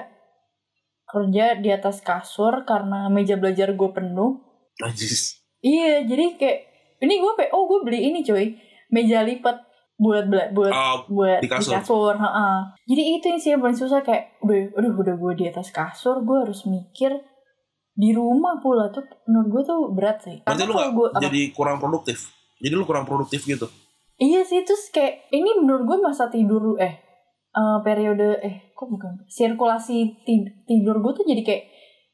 kerja 1.05 1.45
di 1.63 1.71
atas 1.71 2.03
kasur 2.03 2.67
karena 2.67 3.07
meja 3.11 3.39
belajar 3.39 3.75
gue 3.75 3.91
penuh. 3.95 4.43
Najis. 4.83 5.39
Iya 5.63 6.03
jadi 6.07 6.35
kayak 6.35 6.59
ini 7.03 7.23
gue 7.23 7.33
oh 7.55 7.63
gue 7.71 7.79
beli 7.87 8.11
ini 8.11 8.27
coy 8.27 8.59
meja 8.91 9.23
lipat 9.23 9.64
buat 9.97 10.25
bela 10.25 10.51
buat 10.51 10.71
Oh, 10.71 10.97
buat 11.09 11.39
di 11.39 11.47
di 11.47 11.49
kasur. 11.49 11.73
kasur, 11.77 12.15
heeh. 12.15 12.57
Jadi 12.85 13.03
itu 13.13 13.25
yang 13.27 13.39
sih 13.39 13.51
yang 13.51 13.61
paling 13.61 13.75
susah 13.75 14.01
kayak 14.01 14.39
udah 14.41 14.57
udah 14.75 14.91
udah 14.93 15.15
gue 15.17 15.33
di 15.37 15.45
atas 15.47 15.71
kasur 15.71 16.21
gue 16.21 16.39
harus 16.41 16.63
mikir 16.65 17.15
di 17.93 18.11
rumah 18.11 18.59
pula 18.59 18.89
tuh 18.89 19.01
menurut 19.25 19.49
gue 19.49 19.63
tuh 19.65 19.81
berat 19.91 20.19
sih. 20.21 20.37
berarti 20.39 20.51
Karena 20.53 20.65
lu 20.65 20.73
kalau 20.73 20.81
nggak 20.81 20.93
gue 20.93 21.07
apa- 21.09 21.23
jadi 21.23 21.41
kurang 21.51 21.79
produktif. 21.79 22.19
Jadi 22.57 22.73
lu 22.73 22.83
kurang 22.83 23.05
produktif 23.05 23.43
gitu. 23.45 23.67
iya 24.17 24.41
sih 24.41 24.63
terus 24.63 24.89
kayak 24.89 25.27
ini 25.29 25.55
menurut 25.57 25.85
gue 25.85 25.99
masa 26.01 26.27
tidur 26.27 26.75
eh 26.77 27.03
eh, 27.51 27.79
periode 27.81 28.39
eh 28.41 28.71
kok 28.73 28.87
bukan 28.89 29.23
sirkulasi 29.27 29.95
ti- 30.21 30.55
tidur 30.65 30.99
gue 30.99 31.13
tuh 31.13 31.23
jadi 31.25 31.43
kayak 31.43 31.63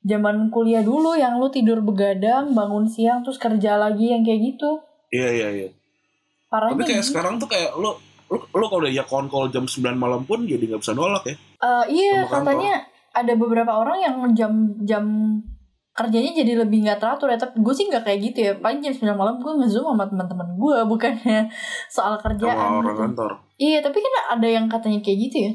zaman 0.03 0.49
kuliah 0.49 0.81
dulu 0.81 1.13
yang 1.13 1.37
lu 1.37 1.49
tidur 1.49 1.81
begadang 1.81 2.53
bangun 2.53 2.85
siang 2.85 3.21
terus 3.21 3.37
kerja 3.37 3.77
lagi 3.77 4.09
yang 4.09 4.21
kayak 4.21 4.41
gitu 4.43 4.81
Iya 5.11 5.29
iya 5.31 5.49
iya. 5.55 5.69
Parahnya 6.51 6.75
Tapi 6.75 6.83
kayak 6.85 7.01
gitu. 7.01 7.09
sekarang 7.09 7.35
tuh 7.37 7.47
kayak 7.47 7.71
lu 7.75 7.95
lu, 8.27 8.39
lu 8.39 8.65
kalau 8.65 8.81
udah 8.81 8.93
ya 8.93 9.03
call 9.05 9.49
jam 9.49 9.65
9 9.65 9.71
malam 9.95 10.23
pun 10.23 10.43
jadi 10.43 10.61
nggak 10.61 10.81
bisa 10.81 10.93
nolak 10.93 11.25
ya. 11.25 11.35
Eh, 11.35 11.85
iya 11.89 12.23
Sama 12.23 12.43
katanya 12.43 12.83
ada 13.11 13.33
beberapa 13.35 13.73
orang 13.73 13.99
yang 13.99 14.15
jam 14.33 14.53
jam 14.81 15.05
kerjanya 15.91 16.33
jadi 16.33 16.53
lebih 16.57 16.87
nggak 16.87 16.99
teratur 16.99 17.27
ya 17.27 17.37
tapi 17.37 17.59
gue 17.59 17.75
sih 17.75 17.85
nggak 17.85 18.03
kayak 18.03 18.19
gitu 18.23 18.39
ya 18.41 18.53
paling 18.57 18.79
jam 18.79 18.95
9 18.95 19.11
malam 19.13 19.37
gue 19.37 19.53
ngezoom 19.53 19.85
sama 19.89 20.05
teman-teman 20.05 20.49
gue 20.55 20.77
bukannya 20.93 21.51
soal 21.87 22.15
Sama 22.15 22.23
kerjaan 22.25 22.57
orang 22.57 22.87
gitu 22.87 23.03
kantor. 23.03 23.31
iya 23.57 23.79
tapi 23.79 23.99
kan 23.99 24.13
ada 24.31 24.47
yang 24.47 24.67
katanya 24.67 24.99
kayak 25.01 25.19
gitu 25.21 25.37
ya 25.41 25.53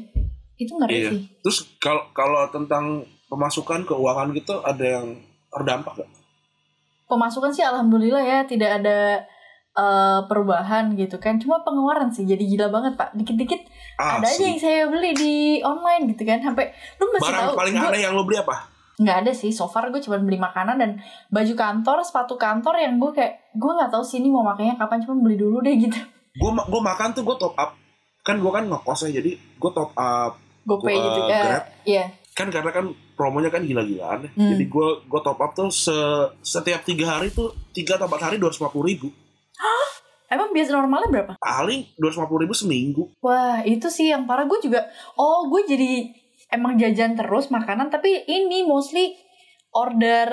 itu 0.56 0.72
ngeri 0.72 0.94
Iya. 0.94 1.08
sih 1.10 1.20
Terus 1.42 1.58
kalau 1.78 2.04
kalau 2.12 2.44
tentang 2.46 3.00
pemasukan 3.26 3.84
keuangan 3.84 4.30
gitu 4.32 4.60
ada 4.60 4.84
yang 4.84 5.16
terdampak 5.48 5.96
gak? 5.96 6.10
pemasukan 7.06 7.50
sih 7.50 7.62
alhamdulillah 7.62 8.20
ya 8.20 8.38
tidak 8.44 8.70
ada 8.76 9.24
eh, 9.76 10.20
perubahan 10.24 10.92
gitu 10.92 11.16
kan 11.16 11.36
cuma 11.36 11.60
pengeluaran 11.60 12.08
sih 12.08 12.24
jadi 12.24 12.40
gila 12.40 12.66
banget 12.70 12.92
pak 12.94 13.12
dikit-dikit 13.12 13.62
Ah, 13.96 14.20
ada 14.20 14.26
aja 14.26 14.42
yang 14.42 14.56
saya 14.56 14.84
beli 14.86 15.12
di 15.12 15.34
online 15.60 16.10
gitu 16.10 16.22
kan 16.22 16.36
sampai 16.38 16.68
lu 16.96 17.08
masih 17.10 17.26
Barang 17.26 17.40
tahu 17.46 17.52
paling 17.56 17.74
gua- 17.74 17.88
aneh 17.90 18.00
yang 18.02 18.12
lu 18.12 18.22
beli 18.22 18.36
apa? 18.36 18.56
nggak 18.96 19.16
ada 19.18 19.32
sih 19.32 19.48
so 19.50 19.64
far 19.66 19.88
gue 19.88 20.00
cuma 20.00 20.16
beli 20.16 20.36
makanan 20.38 20.76
dan 20.76 20.90
baju 21.28 21.52
kantor 21.54 22.00
sepatu 22.00 22.34
kantor 22.34 22.76
yang 22.76 22.96
gue 22.96 23.12
kayak 23.12 23.52
gue 23.52 23.68
nggak 23.70 23.88
tahu 23.90 24.00
sih 24.00 24.18
ini 24.18 24.28
mau 24.28 24.40
makainya 24.42 24.72
kapan 24.74 25.00
cuma 25.00 25.16
beli 25.18 25.36
dulu 25.36 25.60
deh 25.60 25.76
gitu 25.76 26.00
Gue 26.32 26.48
gue 26.50 26.80
makan 26.82 27.12
tuh 27.12 27.20
gue 27.22 27.32
top 27.34 27.52
up. 27.54 27.72
Kan 28.20 28.36
gue 28.36 28.48
kan 28.50 28.64
ngekos 28.64 29.04
ya 29.06 29.16
jadi 29.16 29.32
gue 29.36 29.70
top 29.70 29.92
up 29.92 30.36
GoPay 30.62 30.92
Gua, 30.92 31.04
gitu 31.06 31.20
uh, 31.22 31.28
Grab. 31.30 31.64
iya 31.84 32.04
kan 32.32 32.48
karena 32.48 32.68
kan 32.70 32.84
promonya 33.12 33.48
kan 33.48 33.62
gila-gilaan 33.62 34.20
ya. 34.22 34.30
Hmm. 34.30 34.50
Jadi 34.50 34.64
gue 34.66 34.86
gue 35.02 35.20
top 35.22 35.38
up 35.38 35.52
tuh 35.52 35.68
se- 35.68 36.28
setiap 36.42 36.80
tiga 36.82 37.16
hari 37.16 37.28
tuh 37.30 37.48
tiga 37.70 37.96
atau 37.96 38.04
empat 38.04 38.20
hari 38.22 38.36
dua 38.36 38.48
ratus 38.48 38.60
ribu. 38.76 39.08
Emang 40.30 40.50
biasa 40.50 40.70
normalnya 40.74 41.08
berapa? 41.10 41.32
Paling 41.38 41.96
dua 41.98 42.10
ratus 42.10 42.40
ribu 42.42 42.54
seminggu. 42.54 43.02
wah 43.22 43.62
itu 43.62 43.86
sih 43.90 44.10
yang 44.10 44.24
parah. 44.24 44.46
Gue 44.46 44.58
juga 44.62 44.86
oh 45.18 45.48
gue 45.50 45.62
jadi 45.66 46.10
emang 46.54 46.78
jajan 46.78 47.18
terus 47.18 47.50
makanan 47.50 47.90
tapi 47.90 48.22
ini 48.26 48.62
mostly 48.62 49.14
order 49.76 50.30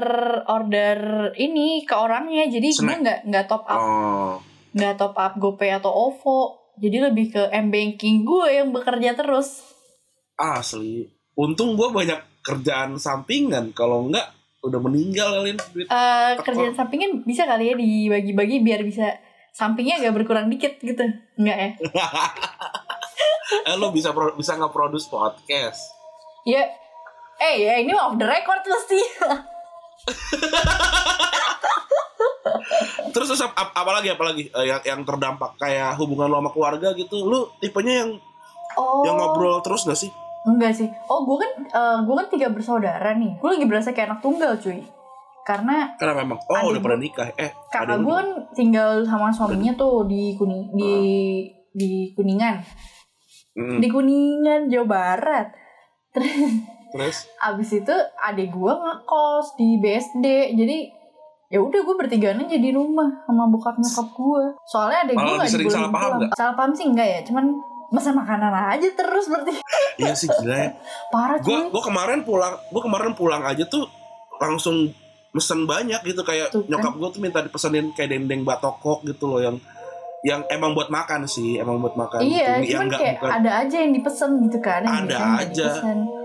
order 0.48 0.98
ini 1.36 1.84
ke 1.84 1.96
orangnya. 1.96 2.48
Jadi 2.48 2.68
gue 2.72 2.96
nggak 3.04 3.20
nggak 3.28 3.46
top 3.50 3.64
up. 3.68 3.80
Oh, 3.80 4.36
nggak 4.72 4.96
top 4.96 5.16
up 5.20 5.34
GoPay 5.38 5.78
atau 5.78 5.92
OVO. 5.92 6.64
Jadi 6.74 6.98
lebih 6.98 7.30
ke 7.30 7.44
m 7.54 7.70
banking 7.70 8.26
gue 8.26 8.48
yang 8.50 8.74
bekerja 8.74 9.14
terus. 9.14 9.62
Asli. 10.40 11.06
Untung 11.38 11.78
gue 11.78 11.90
banyak 11.90 12.18
kerjaan 12.42 12.98
sampingan. 12.98 13.74
Kalau 13.78 14.10
enggak 14.10 14.34
udah 14.64 14.80
meninggal 14.80 15.44
kalian 15.44 15.60
duit. 15.76 15.86
Eh, 15.92 16.32
kerjaan 16.40 16.74
sampingan 16.74 17.22
bisa 17.28 17.44
kali 17.44 17.70
ya 17.70 17.76
dibagi-bagi 17.76 18.64
biar 18.64 18.82
bisa 18.88 19.12
sampingnya 19.54 20.02
agak 20.02 20.18
berkurang 20.18 20.50
dikit 20.50 20.82
gitu. 20.82 21.06
Enggak 21.38 21.58
ya? 21.58 21.70
Eh, 23.54 23.78
lo 23.78 23.94
bisa 23.94 24.10
pro- 24.18 24.34
bisa 24.34 24.58
nggak 24.58 24.74
produce 24.74 25.06
podcast. 25.06 25.94
ya. 26.42 26.66
Eh 27.38 27.62
ya 27.62 27.78
ini 27.78 27.94
off 27.94 28.18
the 28.18 28.26
record 28.26 28.66
pasti 28.66 28.98
Terus 33.14 33.28
terus 33.30 33.42
ap- 33.46 33.54
ap- 33.54 33.76
apalagi 33.78 34.10
apalagi? 34.10 34.50
Eh, 34.50 34.66
yang 34.74 34.82
yang 34.82 35.00
terdampak 35.06 35.54
kayak 35.62 35.94
hubungan 36.02 36.34
lo 36.34 36.42
sama 36.42 36.50
keluarga 36.50 36.98
gitu. 36.98 37.22
Lu 37.22 37.46
tipenya 37.62 38.08
yang 38.08 38.18
oh. 38.74 39.06
yang 39.06 39.22
ngobrol 39.22 39.62
terus 39.62 39.86
gak 39.86 40.02
sih? 40.02 40.10
enggak 40.44 40.76
sih. 40.76 40.90
Oh 41.08 41.24
gue 41.24 41.38
kan 41.38 41.52
eh, 41.62 41.98
gue 42.04 42.16
kan 42.18 42.28
tiga 42.34 42.50
bersaudara 42.50 43.14
nih. 43.14 43.38
Gue 43.38 43.54
lagi 43.54 43.70
berasa 43.70 43.94
kayak 43.94 44.18
anak 44.18 44.22
tunggal 44.26 44.58
cuy 44.58 44.82
karena 45.44 45.96
Karena 46.00 46.24
memang 46.24 46.40
oh 46.40 46.56
Adik 46.56 46.70
udah 46.76 46.82
pada 46.82 46.98
nikah. 46.98 47.28
Eh, 47.36 47.52
kakak 47.70 48.00
gue 48.00 48.16
kan 48.16 48.30
tinggal 48.56 49.04
sama 49.04 49.30
suaminya 49.30 49.76
tuh 49.76 50.08
di 50.08 50.34
kuning 50.40 50.72
di 50.76 50.94
di 51.76 51.92
kuningan. 52.16 52.64
Mm, 53.54 53.78
di 53.84 53.88
kuningan 53.92 54.62
Jawa 54.72 54.88
Barat. 54.88 55.48
Terus 56.14 56.74
Terus? 56.94 57.26
abis 57.42 57.70
itu 57.82 57.96
adik 58.22 58.54
gue 58.54 58.74
ngekos 58.74 59.58
di 59.58 59.82
BSD 59.82 60.26
jadi 60.54 60.78
ya 61.50 61.58
udah 61.58 61.82
gue 61.82 61.96
bertigaan 61.98 62.46
aja 62.46 62.54
di 62.54 62.70
rumah 62.70 63.26
sama 63.26 63.50
bokap 63.50 63.82
nyokap 63.82 64.14
gue 64.14 64.44
soalnya 64.70 65.10
adik 65.10 65.18
gue 65.18 65.34
nggak 65.34 65.50
sering 65.50 65.66
dibolehin 65.66 65.82
salah 65.82 65.90
paham 65.90 66.06
pulang. 66.06 66.20
nggak? 66.22 66.38
salah 66.38 66.54
paham 66.54 66.72
sih 66.78 66.86
enggak 66.86 67.08
ya 67.10 67.20
cuman 67.26 67.46
pesan 67.94 68.14
makanan 68.18 68.54
aja 68.54 68.88
terus 68.94 69.26
berarti 69.30 69.52
iya 70.02 70.14
sih 70.14 70.30
gila 70.30 70.54
ya. 70.54 70.70
parah 71.10 71.38
Gue 71.42 71.70
gue 71.70 71.82
kemarin 71.82 72.26
pulang, 72.26 72.58
gue 72.58 72.82
kemarin 72.82 73.12
pulang 73.14 73.42
aja 73.46 73.66
tuh 73.70 73.86
langsung 74.42 74.90
mesen 75.34 75.66
banyak 75.66 76.02
gitu 76.06 76.22
kayak 76.22 76.54
Tuh 76.54 76.62
kan. 76.62 76.70
nyokap 76.78 76.94
gue 76.96 77.10
tuh 77.10 77.22
minta 77.22 77.40
dipesenin 77.42 77.90
kayak 77.92 78.10
dendeng 78.14 78.46
batokok 78.46 79.02
gitu 79.04 79.26
loh 79.28 79.42
yang 79.42 79.58
yang 80.24 80.40
emang 80.48 80.72
buat 80.72 80.88
makan 80.88 81.28
sih, 81.28 81.60
emang 81.60 81.84
buat 81.84 82.00
makan. 82.00 82.24
iya 82.24 82.64
gitu. 82.64 82.80
yang 82.80 82.88
cuman 82.88 82.96
kayak 82.96 83.16
bukan 83.20 83.32
ada 83.44 83.52
aja 83.60 83.76
yang 83.76 83.92
dipesen 83.92 84.32
gitu 84.48 84.58
kan 84.64 84.82
yang 84.88 85.04
Ada 85.04 85.20
aja. 85.44 85.70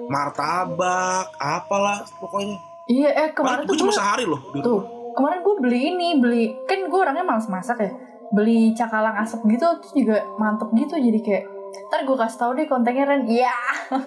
martabak, 0.07 1.27
apalah 1.35 2.07
pokoknya. 2.23 2.57
iya 2.87 3.11
eh 3.11 3.29
kemarin 3.35 3.67
gue 3.67 3.75
tuh 3.75 3.83
cuma 3.83 3.91
sehari 3.91 4.23
loh. 4.23 4.39
tuh 4.55 4.81
kemarin 5.19 5.43
gue 5.43 5.55
beli 5.59 5.81
ini 5.91 6.09
beli 6.23 6.45
kan 6.65 6.87
gue 6.87 6.95
orangnya 6.95 7.27
males 7.27 7.51
masak 7.51 7.83
ya 7.83 7.91
beli 8.31 8.71
cakalang 8.71 9.19
asap 9.19 9.41
gitu 9.51 9.67
terus 9.83 9.93
juga 9.97 10.17
mantep 10.39 10.69
gitu 10.79 10.95
jadi 10.95 11.19
kayak 11.19 11.45
ntar 11.91 12.07
gue 12.07 12.17
kasih 12.17 12.39
tau 12.39 12.53
deh 12.55 12.69
kontennya 12.69 13.03
Ren 13.03 13.27
iya 13.27 13.51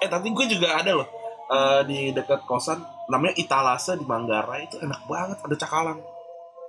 Eh 0.00 0.08
tapi 0.08 0.32
gue 0.32 0.46
juga 0.48 0.80
ada 0.80 0.96
loh 0.96 1.04
eh, 1.46 1.80
di 1.84 1.98
dekat 2.10 2.48
kosan 2.48 2.80
namanya 3.10 3.34
Italase 3.36 3.98
di 3.98 4.06
Manggarai 4.06 4.70
itu 4.70 4.78
enak 4.78 5.02
banget 5.10 5.38
ada 5.42 5.56
cakalang. 5.58 5.98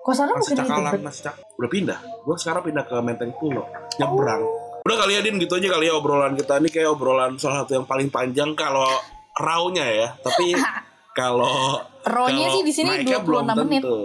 Kosannya 0.02 0.34
nasi 0.34 0.42
bukan 0.42 0.58
di 0.58 0.62
cakalang 0.66 0.94
Tebet 0.98 1.06
nasi 1.06 1.22
cak 1.22 1.36
udah 1.62 1.70
pindah. 1.70 2.00
Gue 2.26 2.36
sekarang 2.42 2.62
pindah 2.66 2.84
ke 2.90 2.96
Menteng 3.06 3.32
Pulo 3.38 3.64
nyebrang. 4.02 4.42
Udah 4.82 4.98
kali 4.98 5.14
ya 5.14 5.22
Din 5.22 5.38
gitu 5.38 5.54
aja 5.62 5.70
kali 5.70 5.86
ya 5.86 5.94
obrolan 5.94 6.34
kita 6.34 6.58
ini. 6.58 6.70
Kayak 6.74 6.98
obrolan 6.98 7.38
salah 7.38 7.62
satu 7.64 7.78
yang 7.78 7.86
paling 7.86 8.10
panjang 8.10 8.58
kalau 8.58 8.90
raunya 9.38 9.86
ya. 9.86 10.08
Tapi 10.18 10.58
kalau 11.20 11.78
kalau 12.02 12.28
sih 12.34 12.66
di 12.66 12.74
sini 12.74 13.06
naiknya 13.06 13.22
26 13.22 13.62
menit. 13.62 13.86
tentu. 13.86 14.00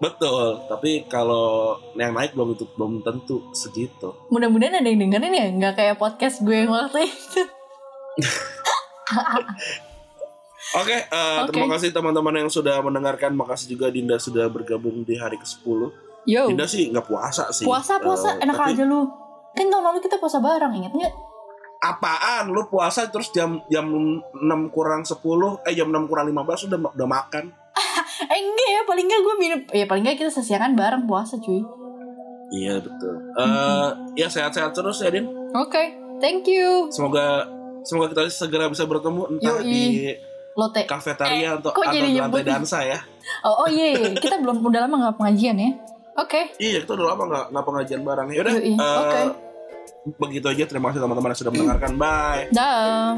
betul. 0.00 0.64
Tapi 0.64 0.90
kalau 1.12 1.76
yang 1.92 2.16
naik 2.16 2.32
belum 2.32 2.56
itu 2.56 2.64
belum 2.72 3.04
tentu 3.04 3.52
segitu. 3.52 4.16
Mudah-mudahan 4.32 4.80
ada 4.80 4.88
yang 4.88 5.04
dengerin 5.04 5.34
ya, 5.36 5.46
nggak 5.52 5.74
kayak 5.76 5.96
podcast 6.00 6.40
gue 6.40 6.56
yang 6.56 6.72
waktu 6.72 7.04
itu. 7.04 7.42
Oke, 10.74 10.92
eh, 10.92 11.08
Oke. 11.40 11.48
terima 11.48 11.66
kasih 11.72 11.88
teman-teman 11.90 12.34
yang 12.36 12.50
sudah 12.50 12.76
mendengarkan. 12.78 13.32
Makasih 13.32 13.72
juga 13.72 13.88
Dinda 13.88 14.16
sudah 14.16 14.46
bergabung 14.46 15.00
di 15.00 15.16
hari 15.16 15.36
ke-10. 15.36 15.80
Yo, 16.24 16.44
Dinda 16.46 16.68
sih 16.68 16.92
nggak 16.92 17.08
puasa 17.08 17.48
sih. 17.48 17.64
puasa 17.64 17.96
puasa 17.96 18.36
Eh, 18.36 18.44
enak 18.44 18.52
tapi 18.54 18.76
aja 18.76 18.84
lu. 18.84 19.08
Kan 19.52 19.66
tahun 19.66 19.80
lalu 19.82 19.98
kita 20.02 20.16
puasa 20.16 20.38
bareng, 20.38 20.76
inget 20.76 20.92
nggak? 20.92 21.14
Apaan? 21.78 22.50
Lu 22.50 22.66
puasa 22.66 23.08
terus 23.08 23.30
jam 23.30 23.64
jam 23.66 23.88
6 23.88 24.28
kurang 24.68 25.02
10, 25.02 25.16
eh 25.62 25.72
jam 25.72 25.88
6 25.88 26.04
kurang 26.04 26.26
15 26.26 26.66
udah 26.66 26.78
udah 26.92 27.08
makan. 27.08 27.44
Eh 28.20 28.34
enggak 28.36 28.68
ya, 28.68 28.80
paling 28.82 29.06
nggak 29.06 29.20
gue 29.20 29.34
minum. 29.38 29.60
Ya 29.70 29.86
paling 29.86 30.02
nggak 30.02 30.18
kita 30.18 30.30
sesiangan 30.32 30.74
bareng 30.74 31.06
puasa 31.06 31.38
cuy. 31.38 31.62
Iya 32.50 32.82
betul. 32.82 33.14
Eh 33.36 33.88
ya 34.16 34.26
sehat-sehat 34.26 34.74
terus 34.74 34.98
ya 34.98 35.08
Din. 35.08 35.30
Oke, 35.54 35.82
thank 36.18 36.44
you. 36.44 36.90
Semoga 36.90 37.46
semoga 37.80 38.10
kita 38.10 38.26
segera 38.26 38.66
bisa 38.66 38.84
bertemu 38.84 39.22
entah 39.30 39.62
Yoi. 39.62 39.64
di 39.64 39.82
Lote. 40.58 40.82
kafetaria 40.90 41.54
atau 41.54 41.70
kok 41.70 41.86
atau 41.86 42.02
lantai 42.02 42.42
dansa 42.42 42.82
ya. 42.82 42.98
Oh, 43.46 43.62
oh 43.62 43.68
iya, 43.70 43.94
iya. 43.94 44.10
kita 44.18 44.42
belum 44.42 44.58
udah 44.58 44.90
lama 44.90 45.06
nggak 45.06 45.16
pengajian 45.22 45.54
ya. 45.54 45.70
Oke. 46.18 46.50
Iya, 46.58 46.82
kita 46.82 46.98
udah 46.98 47.14
lama 47.14 47.22
nggak 47.30 47.44
nggak 47.54 47.64
pengajian 47.70 48.00
bareng. 48.02 48.28
Ya 48.34 48.40
udah. 48.42 48.54
Yoi, 48.58 48.74
eh, 48.74 48.96
oke. 48.98 49.20
Begitu 50.18 50.46
aja. 50.50 50.64
Terima 50.66 50.90
kasih 50.90 51.00
teman-teman 51.06 51.30
yang 51.30 51.38
sudah 51.38 51.52
mendengarkan. 51.54 51.92
Bye. 51.94 52.50
Dah. 52.50 53.14